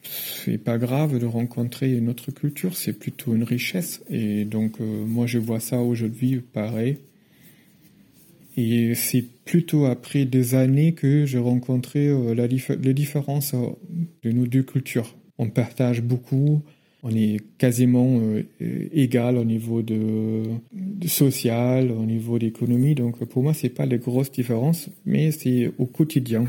c'est 0.08 0.58
pas 0.58 0.78
grave 0.78 1.20
de 1.20 1.26
rencontrer 1.26 1.94
une 1.94 2.10
autre 2.10 2.32
culture, 2.32 2.76
c'est 2.76 2.94
plutôt 2.94 3.34
une 3.34 3.44
richesse. 3.44 4.04
Et 4.10 4.46
donc, 4.46 4.80
euh, 4.80 5.06
moi, 5.06 5.26
je 5.26 5.40
vois 5.40 5.60
ça 5.60 5.80
aujourd'hui 5.80 6.42
pareil. 6.54 6.98
Et 8.58 8.96
c'est 8.96 9.26
plutôt 9.44 9.86
après 9.86 10.26
des 10.26 10.56
années 10.56 10.94
que 10.94 11.26
j'ai 11.26 11.40
rencontré 11.40 12.08
euh, 12.08 12.34
la 12.34 12.48
les 12.48 12.94
différences 12.94 13.54
euh, 13.54 13.68
de 14.24 14.32
nos 14.32 14.46
deux 14.46 14.64
cultures. 14.64 15.16
On 15.38 15.50
partage 15.50 16.02
beaucoup, 16.02 16.62
on 17.04 17.10
est 17.10 17.42
quasiment 17.58 18.22
égal 18.60 19.38
au 19.38 19.44
niveau 19.44 19.82
de 19.82 20.44
social, 21.06 21.92
au 21.92 22.06
niveau 22.06 22.40
d'économie. 22.40 22.96
Donc, 22.96 23.24
pour 23.26 23.44
moi, 23.44 23.54
c'est 23.54 23.70
pas 23.70 23.86
les 23.86 23.98
grosses 23.98 24.32
différences, 24.32 24.90
mais 25.06 25.32
c'est 25.32 25.72
au 25.78 25.86
quotidien. 25.86 26.46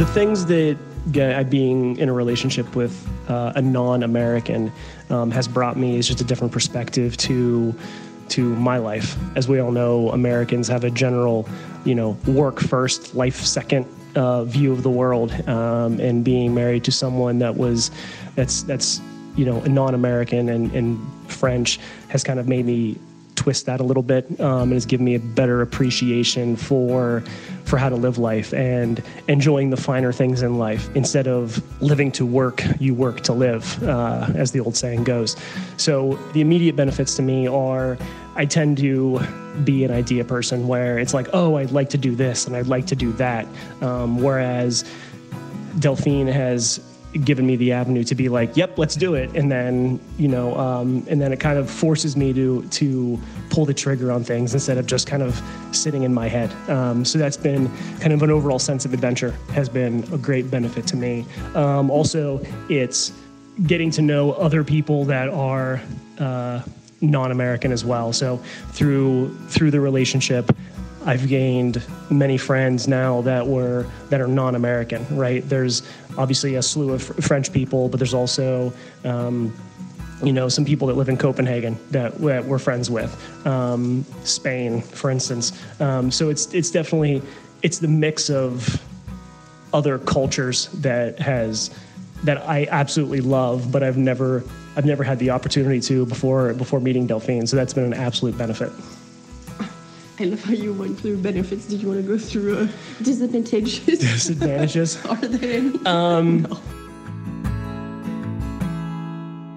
The 0.00 0.06
things 0.06 0.46
that 0.46 0.78
uh, 1.20 1.44
being 1.44 1.98
in 1.98 2.08
a 2.08 2.12
relationship 2.14 2.74
with 2.74 3.06
uh, 3.28 3.52
a 3.56 3.60
non-American 3.60 4.72
um, 5.10 5.30
has 5.30 5.46
brought 5.46 5.76
me 5.76 5.98
is 5.98 6.08
just 6.08 6.22
a 6.22 6.24
different 6.24 6.50
perspective 6.50 7.18
to 7.18 7.74
to 8.30 8.56
my 8.56 8.78
life. 8.78 9.18
As 9.36 9.46
we 9.46 9.58
all 9.58 9.72
know, 9.72 10.08
Americans 10.08 10.68
have 10.68 10.84
a 10.84 10.90
general, 10.90 11.46
you 11.84 11.94
know, 11.94 12.16
work 12.26 12.60
first, 12.60 13.14
life 13.14 13.36
second 13.36 13.84
uh, 14.14 14.44
view 14.44 14.72
of 14.72 14.82
the 14.82 14.88
world, 14.88 15.32
um, 15.46 16.00
and 16.00 16.24
being 16.24 16.54
married 16.54 16.82
to 16.84 16.92
someone 16.92 17.38
that 17.40 17.54
was 17.54 17.90
that's 18.36 18.62
that's 18.62 19.02
you 19.36 19.44
know 19.44 19.60
a 19.60 19.68
non-American 19.68 20.48
and, 20.48 20.72
and 20.72 20.98
French 21.30 21.78
has 22.08 22.24
kind 22.24 22.40
of 22.40 22.48
made 22.48 22.64
me 22.64 22.96
twist 23.40 23.64
that 23.64 23.80
a 23.80 23.82
little 23.82 24.02
bit 24.02 24.38
um, 24.38 24.64
and 24.64 24.72
has 24.74 24.84
given 24.84 25.06
me 25.06 25.14
a 25.14 25.18
better 25.18 25.62
appreciation 25.62 26.56
for 26.56 27.24
for 27.64 27.78
how 27.78 27.88
to 27.88 27.96
live 27.96 28.18
life 28.18 28.52
and 28.52 29.02
enjoying 29.28 29.70
the 29.70 29.78
finer 29.78 30.12
things 30.12 30.42
in 30.42 30.58
life. 30.58 30.94
Instead 30.94 31.26
of 31.26 31.42
living 31.80 32.12
to 32.12 32.26
work 32.26 32.62
you 32.78 32.92
work 32.94 33.22
to 33.22 33.32
live 33.32 33.82
uh, 33.82 34.26
as 34.34 34.52
the 34.52 34.60
old 34.60 34.76
saying 34.76 35.04
goes. 35.04 35.36
So 35.78 36.16
the 36.34 36.42
immediate 36.42 36.76
benefits 36.76 37.16
to 37.16 37.22
me 37.22 37.48
are 37.48 37.96
i 38.36 38.44
tend 38.44 38.76
to 38.78 39.18
be 39.64 39.84
an 39.84 39.90
idea 39.90 40.24
person 40.24 40.68
where 40.68 40.98
it's 40.98 41.14
like 41.14 41.28
oh 41.32 41.56
i'd 41.56 41.72
like 41.72 41.90
to 41.90 41.98
do 41.98 42.14
this 42.14 42.46
and 42.46 42.54
i'd 42.54 42.66
like 42.66 42.86
to 42.88 42.96
do 42.96 43.10
that. 43.14 43.46
Um, 43.80 44.20
whereas 44.22 44.84
delphine 45.78 46.26
has 46.26 46.78
given 47.24 47.46
me 47.46 47.56
the 47.56 47.72
avenue 47.72 48.04
to 48.04 48.14
be 48.14 48.28
like, 48.28 48.56
"Yep, 48.56 48.78
let's 48.78 48.94
do 48.94 49.14
it," 49.14 49.34
and 49.34 49.50
then 49.50 50.00
you 50.18 50.28
know, 50.28 50.56
um, 50.56 51.04
and 51.08 51.20
then 51.20 51.32
it 51.32 51.40
kind 51.40 51.58
of 51.58 51.70
forces 51.70 52.16
me 52.16 52.32
to 52.32 52.62
to 52.62 53.18
pull 53.50 53.64
the 53.64 53.74
trigger 53.74 54.12
on 54.12 54.22
things 54.22 54.54
instead 54.54 54.78
of 54.78 54.86
just 54.86 55.06
kind 55.06 55.22
of 55.22 55.40
sitting 55.72 56.04
in 56.04 56.14
my 56.14 56.28
head. 56.28 56.50
Um, 56.68 57.04
so 57.04 57.18
that's 57.18 57.36
been 57.36 57.68
kind 57.98 58.12
of 58.12 58.22
an 58.22 58.30
overall 58.30 58.58
sense 58.58 58.84
of 58.84 58.94
adventure 58.94 59.34
has 59.52 59.68
been 59.68 60.04
a 60.12 60.18
great 60.18 60.50
benefit 60.50 60.86
to 60.88 60.96
me. 60.96 61.26
Um, 61.54 61.90
also, 61.90 62.40
it's 62.68 63.12
getting 63.66 63.90
to 63.92 64.02
know 64.02 64.32
other 64.32 64.64
people 64.64 65.04
that 65.06 65.28
are. 65.28 65.80
Uh, 66.18 66.62
non-American 67.02 67.72
as 67.72 67.82
well. 67.82 68.12
So 68.12 68.36
through 68.72 69.34
through 69.48 69.70
the 69.70 69.80
relationship, 69.80 70.54
I've 71.06 71.28
gained 71.28 71.82
many 72.10 72.36
friends 72.36 72.86
now 72.86 73.22
that 73.22 73.46
were 73.46 73.86
that 74.10 74.20
are 74.20 74.26
non-American. 74.26 75.06
Right? 75.16 75.48
There's 75.48 75.82
obviously 76.18 76.56
a 76.56 76.62
slew 76.62 76.92
of 76.92 77.02
French 77.02 77.52
people, 77.52 77.88
but 77.88 77.98
there's 77.98 78.14
also 78.14 78.72
um, 79.04 79.54
you 80.22 80.32
know 80.32 80.48
some 80.48 80.64
people 80.64 80.88
that 80.88 80.96
live 80.96 81.08
in 81.08 81.16
Copenhagen 81.16 81.78
that, 81.90 82.18
that 82.18 82.44
we're 82.44 82.58
friends 82.58 82.90
with. 82.90 83.46
Um, 83.46 84.04
Spain, 84.24 84.82
for 84.82 85.10
instance. 85.10 85.52
Um, 85.80 86.10
so 86.10 86.28
it's 86.28 86.52
it's 86.52 86.70
definitely 86.70 87.22
it's 87.62 87.78
the 87.78 87.88
mix 87.88 88.30
of 88.30 88.82
other 89.72 89.98
cultures 89.98 90.68
that 90.74 91.18
has 91.18 91.70
that 92.24 92.38
I 92.46 92.66
absolutely 92.70 93.20
love, 93.20 93.72
but 93.72 93.82
I've 93.82 93.96
never 93.96 94.44
I've 94.76 94.84
never 94.84 95.02
had 95.02 95.18
the 95.18 95.30
opportunity 95.30 95.80
to 95.80 96.06
before 96.06 96.52
before 96.54 96.80
meeting 96.80 97.06
Delphine. 97.06 97.46
So 97.46 97.56
that's 97.56 97.72
been 97.72 97.84
an 97.84 97.94
absolute 97.94 98.36
benefit. 98.36 98.72
I 100.20 100.24
love 100.24 100.44
how 100.44 100.52
you 100.52 100.74
went 100.74 100.98
through 100.98 101.16
benefits. 101.16 101.66
Did 101.66 101.80
you 101.82 101.88
want 101.88 102.00
to 102.00 102.06
go 102.06 102.18
through 102.18 102.58
uh, 102.58 102.66
disadvantages? 103.02 103.80
Disadvantages. 103.86 104.98
Are 105.08 105.16
there 105.16 105.52
any? 105.58 105.72
Um, 105.86 106.46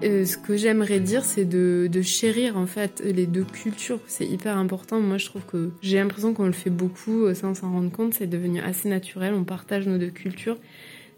Euh, 0.04 0.26
ce 0.26 0.36
que 0.36 0.56
j'aimerais 0.56 1.00
dire, 1.00 1.24
c'est 1.24 1.46
de, 1.46 1.88
de 1.90 2.02
chérir 2.02 2.58
en 2.58 2.66
fait 2.66 3.02
les 3.04 3.26
deux 3.26 3.44
cultures. 3.44 4.00
C'est 4.06 4.26
hyper 4.26 4.58
important. 4.58 5.00
Moi, 5.00 5.16
je 5.16 5.24
trouve 5.26 5.46
que 5.46 5.70
j'ai 5.80 5.96
l'impression 5.96 6.34
qu'on 6.34 6.44
le 6.44 6.52
fait 6.52 6.68
beaucoup 6.68 7.24
euh, 7.24 7.34
sans 7.34 7.54
s'en 7.54 7.72
rendre 7.72 7.90
compte. 7.90 8.12
C'est 8.12 8.26
devenu 8.26 8.60
assez 8.60 8.88
naturel. 8.90 9.32
On 9.34 9.44
partage 9.44 9.86
nos 9.86 9.96
deux 9.96 10.10
cultures. 10.10 10.58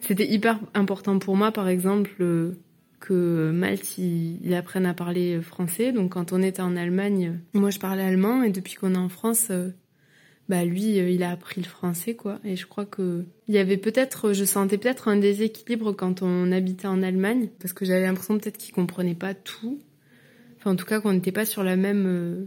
C'était 0.00 0.30
hyper 0.30 0.60
important 0.74 1.18
pour 1.18 1.36
moi, 1.36 1.50
par 1.50 1.68
exemple, 1.68 2.12
euh, 2.20 2.52
que 3.00 3.50
Malte 3.50 3.98
il, 3.98 4.54
apprenne 4.54 4.86
à 4.86 4.94
parler 4.94 5.40
français. 5.40 5.92
Donc, 5.92 6.12
quand 6.12 6.32
on 6.32 6.42
était 6.42 6.62
en 6.62 6.76
Allemagne, 6.76 7.40
moi 7.54 7.70
je 7.70 7.78
parlais 7.78 8.02
allemand 8.02 8.42
et 8.42 8.50
depuis 8.50 8.74
qu'on 8.74 8.94
est 8.94 8.98
en 8.98 9.08
France, 9.08 9.48
euh, 9.50 9.70
bah 10.48 10.64
lui, 10.64 10.98
euh, 10.98 11.10
il 11.10 11.22
a 11.22 11.30
appris 11.30 11.60
le 11.60 11.66
français, 11.66 12.14
quoi. 12.14 12.38
Et 12.44 12.56
je 12.56 12.66
crois 12.66 12.86
que 12.86 13.24
il 13.48 13.54
y 13.54 13.58
avait 13.58 13.76
peut-être, 13.76 14.32
je 14.32 14.44
sentais 14.44 14.78
peut-être 14.78 15.08
un 15.08 15.16
déséquilibre 15.16 15.92
quand 15.92 16.22
on 16.22 16.52
habitait 16.52 16.88
en 16.88 17.02
Allemagne, 17.02 17.48
parce 17.60 17.72
que 17.72 17.84
j'avais 17.84 18.06
l'impression 18.06 18.38
peut-être 18.38 18.58
qu'il 18.58 18.74
comprenait 18.74 19.14
pas 19.14 19.34
tout. 19.34 19.80
Enfin, 20.58 20.72
en 20.72 20.76
tout 20.76 20.86
cas, 20.86 21.00
qu'on 21.00 21.12
n'était 21.12 21.32
pas 21.32 21.44
sur 21.44 21.64
la 21.64 21.76
même, 21.76 22.06
euh, 22.06 22.44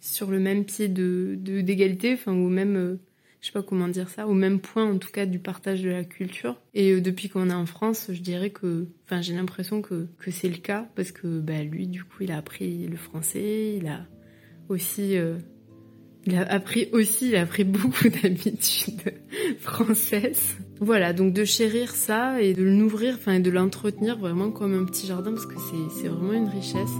sur 0.00 0.30
le 0.30 0.40
même 0.40 0.64
pied 0.64 0.88
de 0.88 1.36
d'égalité, 1.36 2.14
enfin, 2.14 2.32
ou 2.32 2.48
même, 2.48 2.98
je 3.40 3.46
sais 3.46 3.52
pas 3.52 3.62
comment 3.62 3.88
dire 3.88 4.08
ça, 4.08 4.26
au 4.26 4.34
même 4.34 4.60
point, 4.60 4.84
en 4.84 4.98
tout 4.98 5.10
cas, 5.10 5.26
du 5.26 5.38
partage 5.38 5.82
de 5.82 5.90
la 5.90 6.04
culture. 6.04 6.56
Et 6.74 6.92
euh, 6.92 7.00
depuis 7.00 7.28
qu'on 7.28 7.48
est 7.48 7.54
en 7.54 7.66
France, 7.66 8.08
je 8.10 8.20
dirais 8.20 8.50
que, 8.50 8.86
enfin, 9.04 9.22
j'ai 9.22 9.34
l'impression 9.34 9.80
que 9.80 10.08
que 10.18 10.30
c'est 10.30 10.48
le 10.48 10.58
cas, 10.58 10.88
parce 10.94 11.12
que 11.12 11.40
bah 11.40 11.62
lui, 11.62 11.86
du 11.86 12.04
coup, 12.04 12.22
il 12.22 12.32
a 12.32 12.36
appris 12.36 12.86
le 12.86 12.96
français, 12.96 13.76
il 13.78 13.86
a 13.86 14.06
aussi 14.68 15.16
euh, 15.16 15.38
il 16.26 16.36
a 16.36 16.42
appris 16.42 16.88
aussi, 16.92 17.28
il 17.28 17.36
a 17.36 17.42
appris 17.42 17.64
beaucoup 17.64 18.08
d'habitudes 18.08 19.14
françaises. 19.58 20.56
Voilà, 20.80 21.12
donc 21.12 21.32
de 21.32 21.44
chérir 21.44 21.90
ça 21.90 22.40
et 22.42 22.54
de 22.54 22.62
le 22.62 22.72
nourrir, 22.72 23.16
enfin, 23.18 23.34
et 23.34 23.40
de 23.40 23.50
l'entretenir 23.50 24.18
vraiment 24.18 24.50
comme 24.50 24.74
un 24.74 24.84
petit 24.84 25.06
jardin 25.06 25.32
parce 25.32 25.46
que 25.46 25.54
c'est 26.00 26.08
vraiment 26.08 26.32
une 26.32 26.48
richesse. 26.48 26.90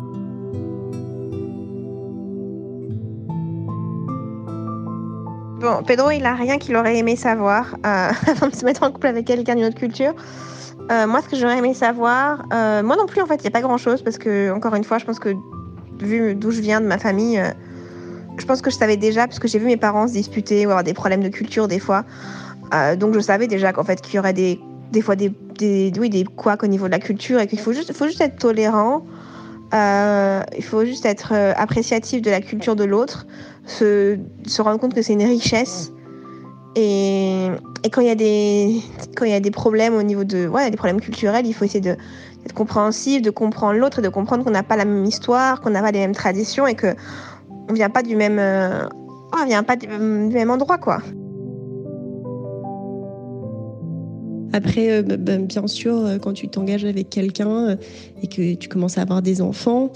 Bon, 5.61 5.83
Pedro, 5.83 6.11
il 6.11 6.25
a 6.25 6.35
rien 6.35 6.57
qu'il 6.57 6.75
aurait 6.75 6.97
aimé 6.97 7.17
savoir 7.17 7.77
euh, 7.85 8.11
avant 8.29 8.49
de 8.49 8.57
se 8.57 8.65
mettre 8.65 8.83
en 8.83 8.91
couple 8.91 9.09
avec 9.09 9.27
quelqu'un 9.27 9.57
d'une 9.57 9.67
autre 9.67 9.79
culture. 9.79 10.15
Euh, 10.91 11.07
moi, 11.07 11.21
ce 11.21 11.29
que 11.29 11.37
j'aurais 11.37 11.59
aimé 11.59 11.75
savoir, 11.75 12.47
euh, 12.55 12.83
moi 12.83 12.97
non 12.97 13.05
plus, 13.05 13.21
en 13.21 13.27
fait, 13.27 13.37
il 13.37 13.43
n'y 13.43 13.49
a 13.49 13.51
pas 13.51 13.61
grand-chose 13.61 14.01
parce 14.01 14.17
que, 14.17 14.51
encore 14.53 14.75
une 14.75 14.85
fois, 14.85 14.97
je 14.97 15.05
pense 15.05 15.19
que 15.19 15.35
vu 16.01 16.35
d'où 16.35 16.51
je 16.51 16.63
viens, 16.63 16.81
de 16.81 16.87
ma 16.87 16.97
famille, 16.97 17.43
je 18.39 18.47
pense 18.47 18.63
que 18.63 18.71
je 18.71 18.77
savais 18.77 18.97
déjà 18.97 19.27
parce 19.27 19.39
que 19.39 19.49
j'ai 19.49 19.59
vu 19.59 19.67
mes 19.67 19.77
parents 19.77 20.09
se 20.09 20.15
disputer 20.15 20.65
ou 20.65 20.71
avoir 20.71 20.83
des 20.83 20.95
problèmes 20.95 21.23
de 21.23 21.29
culture 21.29 21.69
des 21.69 21.79
fois. 21.79 22.05
Donc, 22.99 23.13
je 23.13 23.21
savais 23.21 23.47
déjà 23.47 23.75
qu'en 23.75 23.85
fait, 23.85 24.01
qu'il 24.01 24.15
y 24.15 24.19
aurait 24.19 24.33
des, 24.33 24.59
des 24.93 25.03
fois 25.03 25.15
des, 25.15 25.31
des, 25.59 25.93
oui, 26.01 26.09
des 26.09 26.25
au 26.63 26.67
niveau 26.69 26.87
de 26.87 26.93
la 26.93 27.01
culture 27.01 27.39
et 27.39 27.47
qu'il 27.47 27.61
faut 27.61 27.75
juste, 27.75 28.21
être 28.23 28.39
tolérant. 28.39 29.05
Il 29.75 30.65
faut 30.65 30.87
juste 30.87 31.05
être 31.05 31.35
appréciatif 31.35 32.23
de 32.23 32.31
la 32.31 32.41
culture 32.41 32.77
de 32.77 32.85
l'autre, 32.85 33.27
se, 33.71 34.19
se 34.47 34.63
rendre 34.63 34.79
compte 34.79 34.95
que 34.95 35.03
c'est 35.03 35.13
une 35.13 35.23
richesse. 35.23 35.93
Et, 36.77 37.49
et 37.85 37.91
quand 37.91 38.01
il 38.01 38.07
y 38.07 38.11
a 38.11 38.15
des 38.15 38.81
quand 39.17 39.25
il 39.25 39.33
y 39.33 39.35
a 39.35 39.41
des 39.41 39.51
problèmes 39.51 39.95
au 39.95 40.03
niveau 40.03 40.25
de 40.25 40.47
ouais, 40.47 40.71
des 40.71 40.77
problèmes 40.77 41.01
culturels, 41.01 41.47
il 41.47 41.53
faut 41.53 41.65
essayer 41.65 41.81
de 41.81 41.97
d'être 42.43 42.55
compréhensif, 42.55 43.23
de 43.23 43.31
comprendre 43.31 43.79
l'autre 43.79 43.99
et 43.99 44.03
de 44.03 44.09
comprendre 44.09 44.45
qu'on 44.45 44.51
n'a 44.51 44.63
pas 44.63 44.77
la 44.77 44.85
même 44.85 45.05
histoire, 45.05 45.61
qu'on 45.61 45.71
n'a 45.71 45.83
pas 45.83 45.91
les 45.91 45.99
mêmes 45.99 46.15
traditions 46.15 46.67
et 46.67 46.75
que 46.75 46.95
on 47.69 47.73
vient 47.73 47.91
pas 47.91 48.03
du 48.03 48.17
même 48.17 48.39
euh, 48.39 48.87
on 49.33 49.47
vient 49.47 49.63
pas 49.63 49.77
du, 49.77 49.89
même 49.89 50.51
endroit 50.51 50.79
quoi. 50.79 51.03
Après, 54.53 54.91
euh, 54.91 55.03
bah, 55.03 55.17
bah, 55.17 55.37
bien 55.39 55.67
sûr, 55.69 55.95
euh, 55.95 56.19
quand 56.19 56.33
tu 56.33 56.49
t'engages 56.49 56.85
avec 56.85 57.09
quelqu'un 57.09 57.77
et 58.21 58.27
que 58.27 58.55
tu 58.55 58.69
commences 58.69 58.99
à 58.99 59.03
avoir 59.03 59.23
des 59.23 59.43
enfants, 59.43 59.93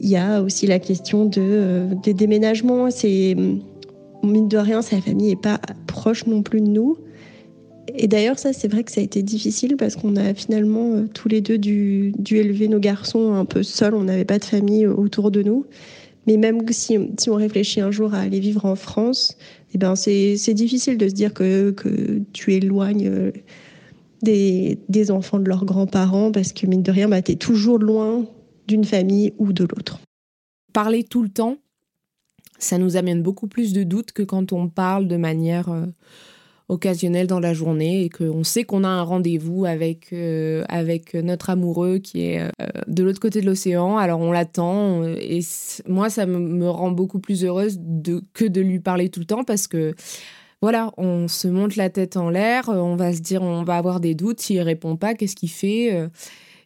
il 0.00 0.08
y 0.08 0.16
a 0.16 0.42
aussi 0.42 0.66
la 0.66 0.78
question 0.78 1.24
de, 1.24 1.40
euh, 1.40 1.94
des 2.02 2.14
déménagements. 2.14 2.90
C'est 2.90 3.36
mine 4.22 4.48
de 4.48 4.58
rien, 4.58 4.82
sa 4.82 5.00
famille 5.00 5.28
n'est 5.28 5.36
pas 5.36 5.60
proche 5.86 6.26
non 6.26 6.42
plus 6.42 6.60
de 6.60 6.68
nous. 6.68 6.96
Et 7.96 8.06
d'ailleurs, 8.06 8.38
ça, 8.38 8.52
c'est 8.52 8.68
vrai 8.68 8.84
que 8.84 8.92
ça 8.92 9.00
a 9.00 9.04
été 9.04 9.22
difficile 9.22 9.76
parce 9.76 9.96
qu'on 9.96 10.16
a 10.16 10.34
finalement 10.34 10.92
euh, 10.92 11.06
tous 11.12 11.28
les 11.28 11.40
deux 11.40 11.58
dû, 11.58 12.12
dû 12.18 12.36
élever 12.36 12.68
nos 12.68 12.78
garçons 12.78 13.32
un 13.32 13.44
peu 13.44 13.62
seuls. 13.62 13.94
On 13.94 14.04
n'avait 14.04 14.26
pas 14.26 14.38
de 14.38 14.44
famille 14.44 14.86
autour 14.86 15.30
de 15.30 15.42
nous. 15.42 15.64
Mais 16.26 16.36
même 16.36 16.60
si, 16.70 16.98
si 17.18 17.30
on 17.30 17.36
réfléchit 17.36 17.80
un 17.80 17.90
jour 17.90 18.12
à 18.12 18.18
aller 18.18 18.38
vivre 18.38 18.66
en 18.66 18.76
France, 18.76 19.38
eh 19.74 19.78
ben 19.78 19.96
c'est 19.96 20.52
difficile 20.52 20.98
de 20.98 21.08
se 21.08 21.14
dire 21.14 21.32
que, 21.32 21.70
que 21.70 22.20
tu 22.34 22.52
éloignes 22.52 23.08
euh, 23.08 23.30
des, 24.20 24.78
des 24.90 25.10
enfants 25.10 25.38
de 25.38 25.48
leurs 25.48 25.64
grands-parents 25.64 26.30
parce 26.30 26.52
que, 26.52 26.66
mine 26.66 26.82
de 26.82 26.90
rien, 26.90 27.08
bah, 27.08 27.22
tu 27.22 27.32
es 27.32 27.36
toujours 27.36 27.78
loin 27.78 28.26
d'une 28.68 28.84
famille 28.84 29.34
ou 29.38 29.52
de 29.52 29.64
l'autre. 29.64 29.98
Parler 30.72 31.02
tout 31.02 31.22
le 31.22 31.30
temps, 31.30 31.56
ça 32.58 32.78
nous 32.78 32.96
amène 32.96 33.22
beaucoup 33.22 33.48
plus 33.48 33.72
de 33.72 33.82
doutes 33.82 34.12
que 34.12 34.22
quand 34.22 34.52
on 34.52 34.68
parle 34.68 35.08
de 35.08 35.16
manière 35.16 35.70
euh, 35.70 35.86
occasionnelle 36.68 37.26
dans 37.26 37.40
la 37.40 37.54
journée 37.54 38.04
et 38.04 38.10
qu'on 38.10 38.44
sait 38.44 38.64
qu'on 38.64 38.84
a 38.84 38.88
un 38.88 39.02
rendez-vous 39.02 39.64
avec, 39.64 40.12
euh, 40.12 40.64
avec 40.68 41.14
notre 41.14 41.50
amoureux 41.50 41.98
qui 41.98 42.22
est 42.22 42.42
euh, 42.42 42.50
de 42.86 43.02
l'autre 43.02 43.20
côté 43.20 43.40
de 43.40 43.46
l'océan. 43.46 43.96
Alors 43.96 44.20
on 44.20 44.32
l'attend 44.32 45.02
et 45.04 45.40
moi, 45.86 46.10
ça 46.10 46.26
me, 46.26 46.38
me 46.38 46.68
rend 46.68 46.90
beaucoup 46.90 47.20
plus 47.20 47.44
heureuse 47.44 47.80
que 48.34 48.44
de 48.44 48.60
lui 48.60 48.80
parler 48.80 49.08
tout 49.08 49.20
le 49.20 49.26
temps 49.26 49.44
parce 49.44 49.66
que 49.66 49.94
voilà, 50.60 50.92
on 50.98 51.28
se 51.28 51.46
monte 51.48 51.76
la 51.76 51.88
tête 51.88 52.16
en 52.16 52.30
l'air, 52.30 52.68
on 52.68 52.96
va 52.96 53.12
se 53.14 53.20
dire, 53.20 53.42
on 53.42 53.62
va 53.62 53.76
avoir 53.76 54.00
des 54.00 54.16
doutes, 54.16 54.40
s'il 54.40 54.60
répond 54.60 54.96
pas, 54.96 55.14
qu'est-ce 55.14 55.36
qu'il 55.36 55.50
fait 55.50 56.10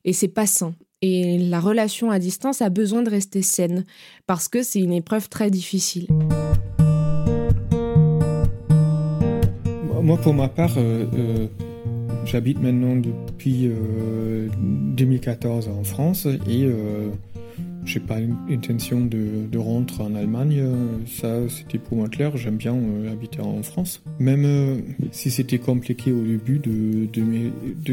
Et 0.07 0.15
c'est 0.15 0.29
pas 0.29 0.47
sain. 0.47 0.75
Et 1.03 1.39
la 1.39 1.59
relation 1.59 2.11
à 2.11 2.21
distance 2.21 2.63
a 2.63 2.71
besoin 2.71 3.03
de 3.03 3.11
rester 3.11 3.43
saine 3.43 3.85
parce 4.27 4.47
que 4.47 4.63
c'est 4.63 4.79
une 4.79 4.93
épreuve 4.93 5.29
très 5.29 5.51
difficile. 5.51 6.07
Moi, 10.01 10.17
pour 10.17 10.35
ma 10.35 10.49
part, 10.49 10.75
euh, 10.79 11.07
euh, 11.15 11.47
j'habite 12.25 12.61
maintenant 12.61 12.97
depuis 12.97 13.67
euh, 13.67 14.49
2014 14.61 15.69
en 15.69 15.85
France 15.85 16.27
et 16.49 16.65
euh, 16.65 17.11
j'ai 17.85 18.01
pas 18.01 18.19
l'intention 18.21 19.05
de, 19.05 19.59
rentrer 19.59 20.03
en 20.03 20.15
Allemagne. 20.15 20.59
Euh, 20.61 20.75
Ça, 21.07 21.49
c'était 21.49 21.79
pour 21.79 21.97
moi 21.97 22.09
clair. 22.09 22.37
J'aime 22.37 22.57
bien 22.57 22.75
euh, 22.75 23.13
habiter 23.13 23.41
en 23.41 23.63
France. 23.63 24.03
Même 24.19 24.45
euh, 24.45 24.81
si 25.11 25.31
c'était 25.31 25.59
compliqué 25.59 26.13
au 26.13 26.23
début 26.23 26.59
de, 26.59 27.07
de, 27.07 27.93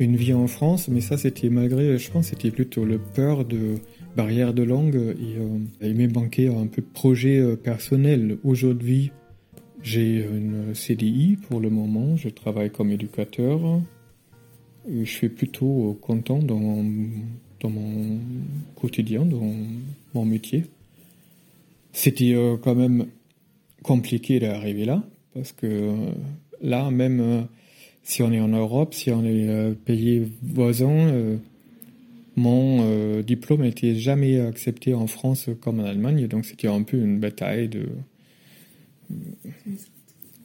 une 0.00 0.16
vie 0.16 0.34
en 0.34 0.46
France, 0.46 0.88
mais 0.88 1.00
ça, 1.00 1.18
c'était 1.18 1.50
malgré, 1.50 1.98
je 1.98 2.10
pense, 2.10 2.28
c'était 2.28 2.50
plutôt 2.50 2.84
le 2.84 2.98
peur 2.98 3.44
de 3.44 3.76
barrière 4.16 4.52
de 4.52 4.62
langue 4.62 4.96
et 4.96 5.86
il 5.86 5.94
m'est 5.94 6.12
manqué 6.12 6.48
un 6.48 6.66
peu 6.66 6.82
de 6.82 6.86
projet 6.86 7.56
personnel. 7.56 8.38
Aujourd'hui, 8.42 9.12
j'ai 9.82 10.26
une 10.26 10.74
CDI 10.74 11.36
pour 11.36 11.60
le 11.60 11.70
moment, 11.70 12.16
je 12.16 12.28
travaille 12.28 12.70
comme 12.70 12.90
éducateur. 12.90 13.60
Et 14.90 15.04
je 15.04 15.10
suis 15.10 15.28
plutôt 15.28 15.96
content 16.00 16.38
dans, 16.38 16.82
dans 17.60 17.70
mon 17.70 18.18
quotidien, 18.76 19.24
dans 19.24 19.54
mon 20.14 20.24
métier. 20.24 20.66
C'était 21.92 22.34
quand 22.62 22.74
même 22.74 23.06
compliqué 23.82 24.38
d'arriver 24.38 24.84
là, 24.84 25.02
parce 25.34 25.52
que 25.52 25.94
là, 26.60 26.90
même 26.90 27.48
si 28.08 28.22
on 28.22 28.32
est 28.32 28.40
en 28.40 28.48
Europe, 28.48 28.94
si 28.94 29.10
on 29.10 29.22
est 29.22 29.48
euh, 29.48 29.74
pays 29.74 30.32
voisin, 30.42 30.88
euh, 30.88 31.36
mon 32.36 32.78
euh, 32.80 33.22
diplôme 33.22 33.60
n'était 33.60 33.96
jamais 33.96 34.40
accepté 34.40 34.94
en 34.94 35.06
France 35.06 35.50
comme 35.60 35.80
en 35.80 35.84
Allemagne, 35.84 36.26
donc 36.26 36.46
c'était 36.46 36.68
un 36.68 36.82
peu 36.84 36.96
une 36.96 37.20
bataille 37.20 37.68
de 37.68 37.86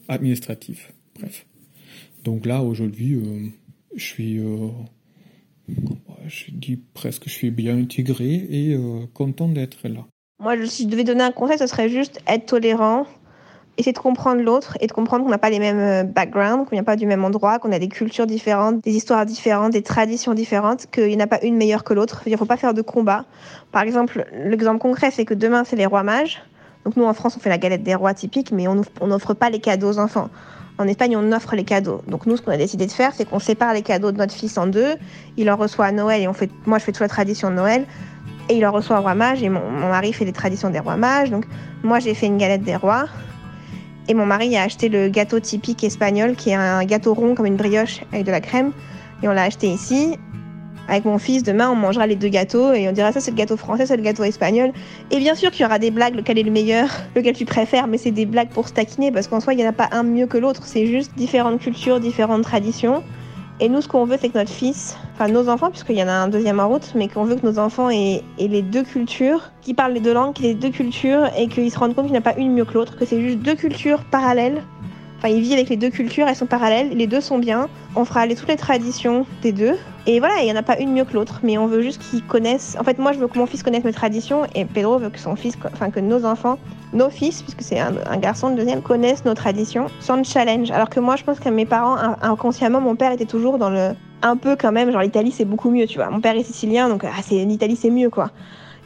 administratif. 0.10 0.91
Bref. 1.17 1.46
Donc 2.25 2.46
là, 2.46 2.62
aujourd'hui, 2.63 3.17
je 3.96 4.03
suis, 4.03 4.39
je 6.27 6.51
dis 6.51 6.77
presque, 6.94 7.24
je 7.25 7.34
suis 7.34 7.51
bien 7.51 7.77
intégré 7.77 8.34
et 8.34 8.77
content 9.13 9.48
d'être 9.48 9.88
là. 9.88 10.06
Moi, 10.39 10.56
si 10.65 10.84
je 10.84 10.88
devais 10.89 11.03
donner 11.03 11.24
un 11.24 11.32
conseil, 11.32 11.58
ce 11.58 11.68
serait 11.68 11.89
juste 11.89 12.20
être 12.27 12.48
tolérant, 12.48 13.06
essayer 13.77 13.94
de 13.94 13.98
comprendre 13.98 14.42
l'autre 14.42 14.77
et 14.82 14.88
de 14.88 14.92
comprendre 14.92 15.24
qu'on 15.24 15.32
n'a 15.32 15.38
pas 15.38 15.50
les 15.50 15.60
mêmes 15.60 15.80
euh, 15.80 16.03
backgrounds, 16.03 16.65
qu'on 16.65 16.75
vient 16.75 16.84
pas 16.84 16.96
du 16.96 17.06
même 17.06 17.24
endroit, 17.24 17.60
qu'on 17.60 17.72
a 17.72 17.80
des 17.80 17.88
cultures 17.88 18.27
différentes, 18.27 18.84
des 18.84 18.96
histoires 18.96 19.25
différentes, 19.25 19.74
des 19.74 19.82
traditions 19.82 20.34
différentes, 20.34 20.88
qu'il 20.92 21.08
n'y 21.08 21.15
en 21.15 21.22
a 21.22 21.27
pas 21.27 21.44
une 21.44 21.56
meilleure 21.56 21.84
que 21.84 21.94
l'autre. 21.94 22.24
Il 22.25 22.32
ne 22.32 22.38
faut 22.38 22.46
pas 22.46 22.58
faire 22.58 22.74
de 22.74 22.82
combat. 22.82 23.25
Par 23.72 23.84
exemple, 23.84 24.25
l'exemple 24.34 24.80
concret, 24.80 25.12
c'est 25.12 25.25
que 25.25 25.34
demain, 25.34 25.63
c'est 25.63 25.75
les 25.75 25.86
rois 25.86 26.03
mages. 26.03 26.42
Donc 26.86 26.98
nous, 26.98 27.06
en 27.06 27.13
France, 27.13 27.36
on 27.38 27.40
fait 27.40 27.50
la 27.50 27.58
galette 27.58 27.84
des 27.84 27.96
rois 27.96 28.13
typique, 28.13 28.52
mais 28.52 28.68
on 28.68 29.08
n'offre 29.08 29.34
pas 29.34 29.50
les 29.50 29.60
cadeaux 29.60 29.90
aux 29.90 30.00
enfants. 30.00 30.30
En 30.78 30.88
Espagne, 30.88 31.16
on 31.16 31.32
offre 31.32 31.56
les 31.56 31.63
cadeaux. 31.63 32.02
Donc 32.08 32.25
nous, 32.25 32.36
ce 32.36 32.42
qu'on 32.42 32.52
a 32.52 32.58
décidé 32.58 32.88
de 32.88 32.92
faire, 32.92 33.13
c'est 33.13 33.25
qu'on 33.25 33.40
sépare 33.40 33.74
les 33.74 33.84
cadeaux 33.84 34.12
de 34.12 34.18
notre 34.18 34.34
fils 34.34 34.58
en 34.58 34.68
deux. 34.68 34.96
Il 35.38 35.50
en 35.52 35.56
reçoit 35.56 35.86
à 35.86 35.92
Noël 35.92 36.22
et 36.22 36.28
on 36.28 36.34
fait, 36.34 36.50
moi, 36.66 36.80
je 36.80 36.84
fais 36.84 36.92
toute 36.92 37.02
la 37.02 37.08
tradition 37.08 37.52
de 37.52 37.56
Noël. 37.56 37.86
Et 38.50 38.58
il 38.58 38.66
en 38.66 38.72
reçoit 38.72 38.98
un 38.98 39.00
roi 39.00 39.16
mage 39.16 39.42
et 39.44 39.50
mon, 39.50 39.62
mon 39.70 39.90
mari 39.90 40.12
fait 40.12 40.25
les 40.25 40.34
traditions 40.34 40.70
des 40.70 40.80
rois 40.80 40.98
mages. 40.98 41.30
Donc 41.30 41.46
moi, 41.84 42.00
j'ai 42.00 42.13
fait 42.13 42.25
une 42.25 42.38
galette 42.38 42.63
des 42.63 42.75
rois. 42.75 43.06
Et 44.10 44.13
mon 44.13 44.25
mari 44.25 44.58
a 44.58 44.63
acheté 44.63 44.90
le 44.90 45.08
gâteau 45.08 45.40
typique 45.40 45.84
espagnol, 45.84 46.36
qui 46.36 46.50
est 46.50 46.56
un 46.56 46.84
gâteau 46.84 47.13
rond 47.13 47.36
comme 47.36 47.46
une 47.46 47.56
brioche 47.56 48.02
avec 48.12 48.25
de 48.25 48.32
la 48.32 48.42
crème. 48.42 48.72
Et 49.22 49.28
on 49.30 49.32
l'a 49.32 49.44
acheté 49.44 49.68
ici. 49.68 50.18
Avec 50.88 51.06
mon 51.06 51.18
fils, 51.18 51.44
demain, 51.44 51.70
on 51.70 51.75
mangera 51.75 52.08
les 52.08 52.16
deux 52.16 52.28
gâteaux 52.28 52.74
et 52.74 52.90
on 52.90 52.92
dira 52.92 53.12
ça 53.12 53.22
c'est 53.22 53.32
le 53.32 53.38
gâteau 53.38 53.56
français, 53.56 53.86
c'est 53.86 53.96
le 53.96 54.04
gâteau 54.04 54.24
espagnol. 54.24 54.74
Et 55.12 55.18
bien 55.18 55.34
sûr 55.34 55.52
qu'il 55.52 55.62
y 55.62 55.66
aura 55.66 55.80
des 55.80 55.92
blagues, 55.92 56.16
lequel 56.16 56.38
est 56.38 56.44
le 56.44 56.52
meilleur, 56.52 56.90
lequel 57.16 57.36
tu 57.36 57.46
préfères, 57.46 57.88
mais 57.88 57.98
c'est 57.98 58.12
des 58.12 58.25
blagues 58.25 58.50
pour 58.50 58.68
se 58.68 58.74
parce 58.74 59.28
qu'en 59.28 59.40
soi, 59.40 59.54
il 59.54 59.58
n'y 59.58 59.66
en 59.66 59.70
a 59.70 59.74
pas 59.74 59.90
un 59.92 60.04
mieux 60.04 60.28
que 60.28 60.38
l'autre. 60.38 60.63
C'est 60.66 60.88
juste 60.88 61.13
différentes 61.16 61.60
cultures, 61.60 62.00
différentes 62.00 62.44
traditions. 62.44 63.02
Et 63.60 63.70
nous, 63.70 63.82
ce 63.82 63.88
qu'on 63.88 64.06
veut, 64.06 64.18
c'est 64.20 64.30
que 64.30 64.38
notre 64.38 64.52
fils, 64.52 64.98
enfin 65.13 65.28
nos 65.28 65.48
enfants, 65.48 65.70
puisqu'il 65.70 65.96
y 65.96 66.04
en 66.04 66.08
a 66.08 66.12
un 66.12 66.28
deuxième 66.28 66.60
en 66.60 66.68
route, 66.68 66.92
mais 66.96 67.08
qu'on 67.08 67.24
veut 67.24 67.36
que 67.36 67.46
nos 67.46 67.60
enfants 67.60 67.90
aient, 67.90 68.24
les 68.40 68.62
deux 68.62 68.84
cultures, 68.84 69.52
qui 69.62 69.74
parlent 69.74 69.94
les 69.94 70.00
deux 70.00 70.13
langues, 70.13 70.34
qu'ils 70.34 70.48
aient 70.48 70.50
les 70.50 70.56
deux 70.56 70.72
cultures, 70.72 71.30
et 71.38 71.48
qu'ils 71.48 71.72
se 71.72 71.78
rendent 71.78 71.96
compte 71.96 72.06
qu'il 72.06 72.13
n'y 72.13 72.18
a 72.18 72.22
pas 72.22 72.36
une 72.36 72.52
mieux 72.52 72.66
que 72.66 72.74
l'autre, 72.74 72.98
que 72.98 73.06
c'est 73.06 73.22
juste 73.22 73.40
deux 73.40 73.56
cultures 73.56 74.04
parallèles. 74.06 74.63
Enfin, 75.24 75.34
ils 75.34 75.42
vivent 75.42 75.53
avec 75.53 75.70
les 75.70 75.77
deux 75.77 75.89
cultures, 75.89 76.27
elles 76.27 76.36
sont 76.36 76.48
parallèles, 76.48 76.89
les 76.89 77.08
deux 77.08 77.22
sont 77.22 77.39
bien. 77.39 77.70
On 77.96 78.03
fera 78.03 78.20
aller 78.20 78.36
toutes 78.36 78.50
les 78.50 78.58
traditions 78.58 79.25
des 79.42 79.53
deux, 79.53 79.77
et 80.06 80.20
voilà, 80.20 80.42
il 80.42 80.46
n'y 80.46 80.51
en 80.51 80.58
a 80.58 80.63
pas 80.63 80.77
une 80.80 80.92
mieux 80.92 81.06
que 81.06 81.13
l'autre, 81.13 81.39
mais 81.44 81.58
on 81.58 81.65
veut 81.65 81.82
juste 81.82 82.01
qu'ils 82.01 82.22
connaissent. 82.24 82.75
En 82.77 82.84
fait, 82.84 82.98
moi, 82.98 83.13
je 83.13 83.20
veux 83.20 83.30
que 83.30 83.39
mon 83.39 83.46
fils 83.46 83.63
connaisse 83.63 83.86
mes 83.86 83.94
traditions, 83.94 84.42
et 84.53 84.65
Pedro 84.65 84.98
veut 84.98 85.10
que 85.10 85.20
son 85.20 85.38
fils, 85.38 85.58
enfin 85.72 85.92
que 85.92 86.01
nos 86.01 86.25
enfants, 86.25 86.60
nos 86.92 87.10
fils, 87.10 87.42
puisque 87.42 87.62
c'est 87.62 87.80
un, 87.80 88.18
garçon 88.18 88.50
le 88.50 88.56
deuxième, 88.56 88.82
connaissent 88.82 89.24
nos 89.24 89.34
traditions 89.34 89.86
sans 90.01 90.22
challenge. 90.25 90.72
Alors 90.72 90.89
que 90.89 91.00
moi, 91.00 91.15
je 91.15 91.24
pense 91.24 91.39
que 91.39 91.48
mes 91.48 91.65
parents, 91.65 91.96
inconsciemment, 92.22 92.82
mon 92.82 92.98
père 92.98 93.13
était 93.13 93.24
toujours 93.24 93.58
dans 93.58 93.70
le 93.70 93.92
un 94.24 94.36
peu 94.36 94.58
quand 94.58 94.72
même, 94.74 94.92
genre 94.92 95.01
l'Italie 95.01 95.32
c'est 95.32 95.46
beaucoup 95.46 95.70
mieux, 95.70 95.86
tu 95.86 96.00
vois. 96.00 96.10
Mon 96.10 96.20
père 96.20 96.36
est 96.36 96.44
sicilien, 96.44 96.89
donc 96.89 97.06
ah, 97.06 97.22
l'Italie 97.32 97.77
c'est 97.77 97.89
mieux, 97.89 98.10
quoi. 98.10 98.32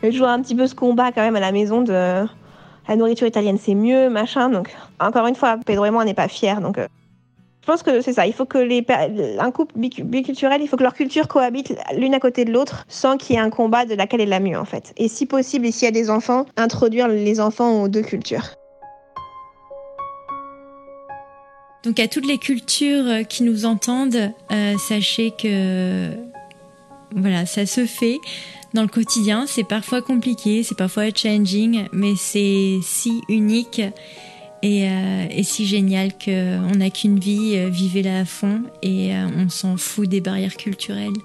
Il 0.02 0.06
y 0.06 0.10
a 0.10 0.12
toujours 0.12 0.28
un 0.28 0.40
petit 0.42 0.54
peu 0.54 0.68
ce 0.68 0.76
combat 0.76 1.12
quand 1.12 1.22
même 1.22 1.36
à 1.36 1.40
la 1.40 1.52
maison 1.52 1.82
de 1.82 2.26
la 2.88 2.96
nourriture 2.96 3.28
italienne 3.28 3.58
c'est 3.60 3.76
mieux, 3.76 4.10
machin. 4.10 4.50
Donc 4.50 4.76
encore 5.00 5.28
une 5.28 5.36
fois, 5.36 5.58
Pedro 5.66 5.86
et 5.86 5.92
moi 5.92 6.04
on 6.04 6.06
n'est 6.06 6.14
pas 6.14 6.28
fiers, 6.28 6.60
donc. 6.62 6.78
Euh, 6.78 6.88
je 7.62 7.74
pense 7.74 7.84
que 7.84 8.00
c'est 8.00 8.14
ça. 8.14 8.26
Il 8.26 8.32
faut 8.32 8.46
que 8.46 8.58
les 8.58 8.86
un 9.40 9.52
couple 9.52 9.74
biculturel, 9.78 10.62
il 10.62 10.70
faut 10.70 10.78
que 10.78 10.84
leur 10.84 10.94
culture 10.94 11.28
cohabite 11.28 11.76
l'une 11.98 12.14
à 12.14 12.20
côté 12.22 12.46
de 12.46 12.52
l'autre 12.54 12.86
sans 12.88 13.18
qu'il 13.18 13.36
y 13.36 13.40
ait 13.40 13.42
un 13.42 13.50
combat 13.50 13.86
de 13.86 13.94
laquelle 13.94 14.22
est 14.22 14.26
la 14.26 14.40
mieux 14.40 14.58
en 14.58 14.64
fait. 14.64 14.94
Et 14.96 15.10
si 15.10 15.26
possible, 15.26 15.70
s'il 15.74 15.84
y 15.84 15.90
a 15.90 15.92
des 15.92 16.10
enfants, 16.10 16.46
introduire 16.56 17.10
les 17.10 17.42
enfants 17.42 17.82
aux 17.84 17.90
deux 17.90 18.04
cultures. 18.04 18.56
Donc 21.84 22.00
à 22.00 22.08
toutes 22.08 22.26
les 22.26 22.38
cultures 22.38 23.28
qui 23.28 23.44
nous 23.44 23.66
entendent, 23.66 24.32
euh, 24.52 24.78
sachez 24.78 25.32
que 25.32 26.12
voilà, 27.16 27.46
ça 27.46 27.66
se 27.66 27.86
fait 27.86 28.20
dans 28.78 28.84
le 28.84 28.88
quotidien. 28.88 29.46
C'est 29.48 29.64
parfois 29.64 30.02
compliqué, 30.02 30.64
c'est 30.64 30.78
parfois 30.78 31.06
changing, 31.14 31.88
mais 31.92 32.14
c'est 32.16 32.78
si 32.84 33.22
unique 33.28 33.82
et, 34.62 34.88
euh, 34.88 35.26
et 35.32 35.44
si 35.44 35.66
génial 35.66 36.12
qu'on 36.14 36.76
n'a 36.76 36.90
qu'une 36.92 37.20
vie, 37.20 37.56
euh, 37.56 37.70
vivez-la 37.70 38.20
à 38.20 38.26
fond 38.26 38.62
et 38.84 39.16
euh, 39.16 39.28
on 39.36 39.50
s'en 39.50 39.78
fout 39.78 40.08
des 40.08 40.22
barrières 40.22 40.56
culturelles. 40.56 41.18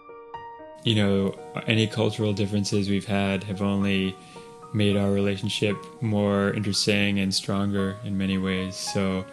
You 0.85 0.95
know, 0.95 1.35
any 1.69 1.87
cultural 1.87 2.33
differences 2.33 2.89
we've 2.89 3.07
had 3.07 3.45
have 3.45 3.63
only 3.63 4.15
made 4.73 4.97
our 4.97 5.13
relationship 5.13 5.77
more 6.01 6.53
interesting 6.57 7.21
and 7.21 7.31
stronger 7.31 7.97
in 8.05 8.17
many 8.17 8.39
ways. 8.39 8.75
So 8.75 9.25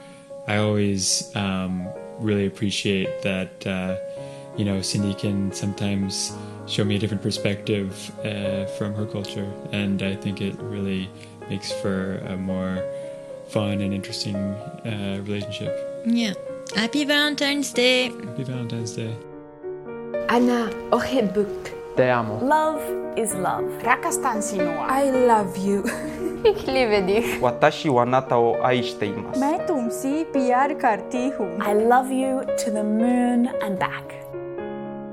I 0.47 0.57
always 0.57 1.31
um, 1.35 1.87
really 2.19 2.45
appreciate 2.45 3.23
that, 3.23 3.65
uh, 3.65 3.95
you 4.57 4.65
know, 4.65 4.81
Cindy 4.81 5.15
can 5.15 5.51
sometimes 5.53 6.33
show 6.69 6.85
me 6.85 6.95
a 6.95 6.99
different 6.99 7.23
perspective 7.23 8.11
uh, 8.23 8.65
from 8.77 8.93
her 8.93 9.05
culture, 9.05 9.51
and 9.71 10.01
I 10.01 10.15
think 10.15 10.41
it 10.41 10.55
really 10.61 11.09
makes 11.49 11.71
for 11.71 12.17
a 12.29 12.37
more 12.37 12.83
fun 13.49 13.81
and 13.81 13.93
interesting 13.93 14.35
uh, 14.35 15.19
relationship. 15.25 15.73
Yeah. 16.05 16.33
Happy 16.75 17.03
Valentine's 17.03 17.73
Day. 17.73 18.09
Happy 18.09 18.43
Valentine's 18.43 18.95
Day. 18.95 19.15
Anna, 20.29 20.69
ohebbuk. 20.91 21.73
Te 21.97 22.09
amo. 22.09 22.37
Love 22.45 23.17
is 23.17 23.33
love. 23.33 23.65
Rakastan 23.81 24.41
sinua. 24.45 24.85
I 24.87 25.09
love 25.09 25.57
you. 25.57 25.83
Ich 26.45 26.67
liebe 26.67 27.01
dich. 27.05 27.41
Watashi 27.41 27.89
wa 27.89 28.05
nata 28.05 28.39
wo 28.39 28.55
aishite 28.63 29.09
imasu. 29.09 29.39
Tumsi 29.67 30.25
pyar. 30.31 30.71
I 31.61 31.73
love 31.73 32.11
you 32.11 32.45
to 32.57 32.71
the 32.71 32.83
moon 32.83 33.47
and 33.61 33.79
back. 33.79 34.18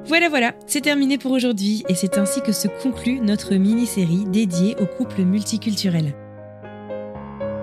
Voilà, 0.09 0.29
voilà, 0.29 0.55
c'est 0.69 0.83
terminé 0.83 1.19
pour 1.19 1.33
aujourd'hui 1.33 1.85
et 1.89 1.97
c'est 1.97 2.17
ainsi 2.17 2.41
que 2.41 2.53
se 2.53 2.69
conclut 2.69 3.19
notre 3.19 3.57
mini-série 3.57 4.25
dédiée 4.25 4.77
aux 4.81 4.87
couples 4.87 5.23
multiculturels. 5.23 6.15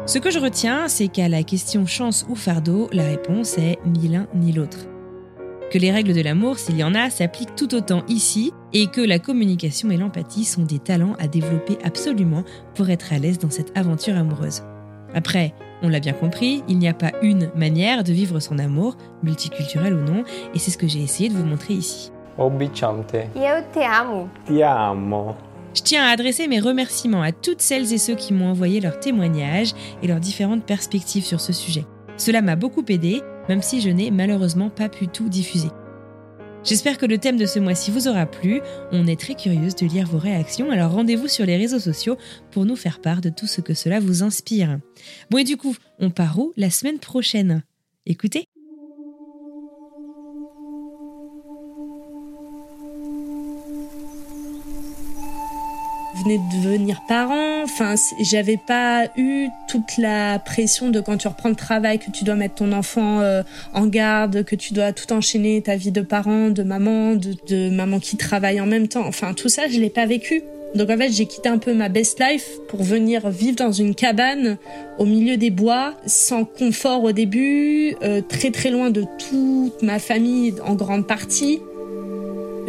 Ce 0.06 0.20
que 0.20 0.30
je 0.30 0.40
retiens, 0.40 0.90
c'est 0.90 1.08
qu'à 1.08 1.30
la 1.30 1.44
question 1.44 1.86
chance 1.86 2.26
ou 2.28 2.36
fardeau, 2.36 2.90
la 2.92 3.04
réponse 3.04 3.58
est 3.58 3.80
ni 3.86 4.10
l'un 4.10 4.28
ni 4.36 4.52
l'autre. 4.52 4.90
Que 5.72 5.78
les 5.78 5.92
règles 5.92 6.14
de 6.14 6.22
l'amour, 6.22 6.60
s'il 6.60 6.78
y 6.78 6.84
en 6.84 6.94
a, 6.94 7.10
s'appliquent 7.10 7.56
tout 7.56 7.74
autant 7.74 8.04
ici 8.10 8.52
et 8.74 8.88
que 8.88 9.00
la 9.00 9.20
communication 9.20 9.90
et 9.90 9.98
l'empathie 9.98 10.44
sont 10.44 10.64
des 10.64 10.80
talents 10.80 11.16
à 11.20 11.28
développer 11.28 11.78
absolument 11.86 12.44
pour 12.76 12.90
être 12.90 13.14
à 13.14 13.20
l'aise 13.20 13.40
dans 13.40 13.50
cette 13.50 13.76
aventure 13.78 14.18
amoureuse. 14.18 14.64
Après, 15.14 15.54
on 15.82 15.88
l'a 15.88 16.02
bien 16.02 16.14
compris, 16.14 16.62
il 16.68 16.78
n'y 16.78 16.90
a 16.90 16.94
pas 16.94 17.14
une 17.22 17.52
manière 17.56 18.04
de 18.04 18.12
vivre 18.12 18.40
son 18.42 18.60
amour, 18.60 18.98
multiculturel 19.24 19.94
ou 19.94 20.02
non, 20.02 20.26
et 20.54 20.60
c'est 20.60 20.72
ce 20.72 20.78
que 20.78 20.88
j'ai 20.88 21.02
essayé 21.02 21.30
de 21.30 21.36
vous 21.36 21.46
montrer 21.46 21.76
ici. 21.76 22.12
Te 22.36 23.80
amo. 23.80 24.30
Te 24.46 24.63
amo. 24.63 25.36
Je 25.76 25.82
tiens 25.82 26.04
à 26.04 26.12
adresser 26.12 26.48
mes 26.48 26.60
remerciements 26.60 27.22
à 27.22 27.32
toutes 27.32 27.62
celles 27.62 27.93
et 27.93 27.98
ceux 27.98 28.15
qui 28.15 28.34
m'ont 28.34 28.50
envoyé 28.50 28.80
leurs 28.80 29.00
témoignages 29.00 29.74
et 30.02 30.08
leurs 30.08 30.19
différentes 30.19 30.63
perspectives 30.63 31.26
sur 31.26 31.41
ce 31.41 31.54
sujet. 31.54 31.86
Cela 32.17 32.41
m'a 32.41 32.56
beaucoup 32.56 32.84
aidé, 32.88 33.22
même 33.50 33.62
si 33.62 33.82
je 33.82 33.89
n'ai 33.89 34.12
malheureusement 34.12 34.69
pas 34.69 34.89
pu 34.89 35.08
tout 35.08 35.30
diffuser. 35.30 35.69
J'espère 36.63 36.98
que 36.98 37.06
le 37.06 37.17
thème 37.17 37.38
de 37.38 37.46
ce 37.46 37.60
mois-ci 37.60 37.91
vous 37.91 38.08
aura 38.08 38.26
plu. 38.26 38.62
On 38.91 39.06
est 39.08 39.19
très 39.19 39.36
curieuse 39.36 39.76
de 39.76 39.86
lire 39.86 40.08
vos 40.08 40.19
réactions, 40.19 40.72
alors 40.72 40.91
rendez-vous 40.91 41.28
sur 41.28 41.46
les 41.46 41.58
réseaux 41.58 41.80
sociaux 41.80 42.17
pour 42.52 42.65
nous 42.65 42.78
faire 42.78 43.02
part 43.02 43.19
de 43.19 43.30
tout 43.30 43.48
ce 43.48 43.60
que 43.60 43.74
cela 43.74 44.00
vous 44.00 44.24
inspire. 44.24 44.80
Bon 45.30 45.39
et 45.39 45.43
du 45.43 45.58
coup, 45.58 45.76
on 46.00 46.10
part 46.10 46.39
où 46.39 46.54
la 46.56 46.69
semaine 46.69 47.00
prochaine? 47.00 47.63
Écoutez 48.06 48.46
venais 56.24 56.38
de 56.38 56.64
devenir 56.64 57.02
parent. 57.08 57.64
Enfin, 57.64 57.96
j'avais 58.20 58.58
pas 58.58 59.08
eu 59.18 59.48
toute 59.68 59.98
la 59.98 60.40
pression 60.40 60.90
de 60.90 61.00
quand 61.00 61.18
tu 61.18 61.28
reprends 61.28 61.50
le 61.50 61.56
travail, 61.56 62.00
que 62.00 62.12
tu 62.12 62.24
dois 62.24 62.36
mettre 62.36 62.56
ton 62.56 62.72
enfant 62.72 63.22
euh, 63.22 63.44
en 63.74 63.88
garde, 63.88 64.44
que 64.44 64.56
tu 64.56 64.74
dois 64.74 64.94
tout 64.94 65.12
enchaîner, 65.14 65.62
ta 65.62 65.76
vie 65.76 65.92
de 65.92 66.02
parent, 66.02 66.50
de 66.50 66.64
maman, 66.64 67.16
de, 67.16 67.36
de, 67.48 67.70
maman 67.70 68.00
qui 68.00 68.18
travaille 68.18 68.60
en 68.60 68.66
même 68.66 68.88
temps. 68.88 69.06
Enfin, 69.06 69.34
tout 69.34 69.50
ça, 69.50 69.68
je 69.68 69.80
l'ai 69.80 69.90
pas 69.90 70.06
vécu. 70.06 70.44
Donc 70.76 70.90
en 70.90 70.98
fait, 70.98 71.12
j'ai 71.12 71.28
quitté 71.28 71.50
un 71.50 71.60
peu 71.60 71.74
ma 71.74 71.88
best 71.88 72.20
life 72.20 72.50
pour 72.68 72.82
venir 72.82 73.30
vivre 73.30 73.56
dans 73.58 73.72
une 73.72 73.94
cabane 73.94 74.58
au 74.98 75.06
milieu 75.06 75.38
des 75.38 75.52
bois, 75.52 75.94
sans 76.08 76.46
confort 76.46 77.04
au 77.04 77.12
début, 77.12 77.96
euh, 78.02 78.22
très 78.28 78.50
très 78.50 78.72
loin 78.72 78.90
de 78.90 79.06
toute 79.20 79.84
ma 79.84 80.00
famille 80.00 80.56
en 80.66 80.74
grande 80.74 81.06
partie. 81.06 81.60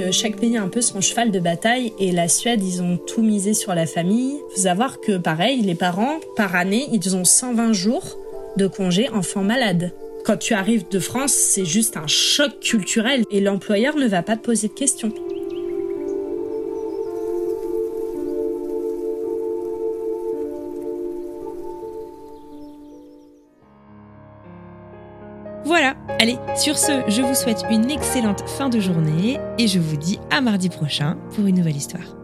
Euh, 0.00 0.10
chaque 0.10 0.36
pays 0.36 0.56
a 0.56 0.62
un 0.62 0.68
peu 0.68 0.80
son 0.80 1.00
cheval 1.00 1.30
de 1.30 1.38
bataille 1.38 1.92
et 1.98 2.10
la 2.10 2.28
Suède, 2.28 2.62
ils 2.62 2.82
ont 2.82 2.96
tout 2.96 3.22
misé 3.22 3.54
sur 3.54 3.74
la 3.74 3.86
famille. 3.86 4.40
Faut 4.50 4.62
savoir 4.62 5.00
que 5.00 5.16
pareil, 5.16 5.62
les 5.62 5.74
parents, 5.76 6.18
par 6.36 6.56
année, 6.56 6.88
ils 6.92 7.14
ont 7.14 7.24
120 7.24 7.72
jours 7.72 8.18
de 8.56 8.66
congé 8.66 9.08
enfant 9.10 9.42
malade. 9.42 9.92
Quand 10.24 10.36
tu 10.36 10.54
arrives 10.54 10.88
de 10.88 10.98
France, 10.98 11.32
c'est 11.32 11.64
juste 11.64 11.96
un 11.96 12.06
choc 12.06 12.58
culturel 12.60 13.24
et 13.30 13.40
l'employeur 13.40 13.96
ne 13.96 14.06
va 14.06 14.22
pas 14.22 14.36
te 14.36 14.44
poser 14.44 14.68
de 14.68 14.72
questions. 14.72 15.12
Allez, 26.24 26.38
sur 26.56 26.78
ce, 26.78 27.02
je 27.06 27.20
vous 27.20 27.34
souhaite 27.34 27.64
une 27.70 27.90
excellente 27.90 28.48
fin 28.48 28.70
de 28.70 28.80
journée 28.80 29.38
et 29.58 29.68
je 29.68 29.78
vous 29.78 29.96
dis 29.96 30.18
à 30.30 30.40
mardi 30.40 30.70
prochain 30.70 31.18
pour 31.34 31.46
une 31.46 31.56
nouvelle 31.56 31.76
histoire. 31.76 32.16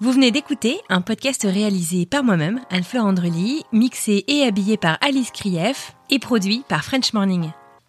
Vous 0.00 0.12
venez 0.12 0.30
d'écouter 0.30 0.80
un 0.90 1.00
podcast 1.00 1.46
réalisé 1.48 2.04
par 2.04 2.22
moi-même, 2.22 2.60
Anne-Fleur 2.68 3.06
Andrely, 3.06 3.62
mixé 3.72 4.24
et 4.28 4.42
habillé 4.42 4.76
par 4.76 4.98
Alice 5.00 5.30
Krief 5.30 5.96
et 6.10 6.18
produit 6.18 6.62
par 6.68 6.84
French 6.84 7.14
Morning. 7.14 7.52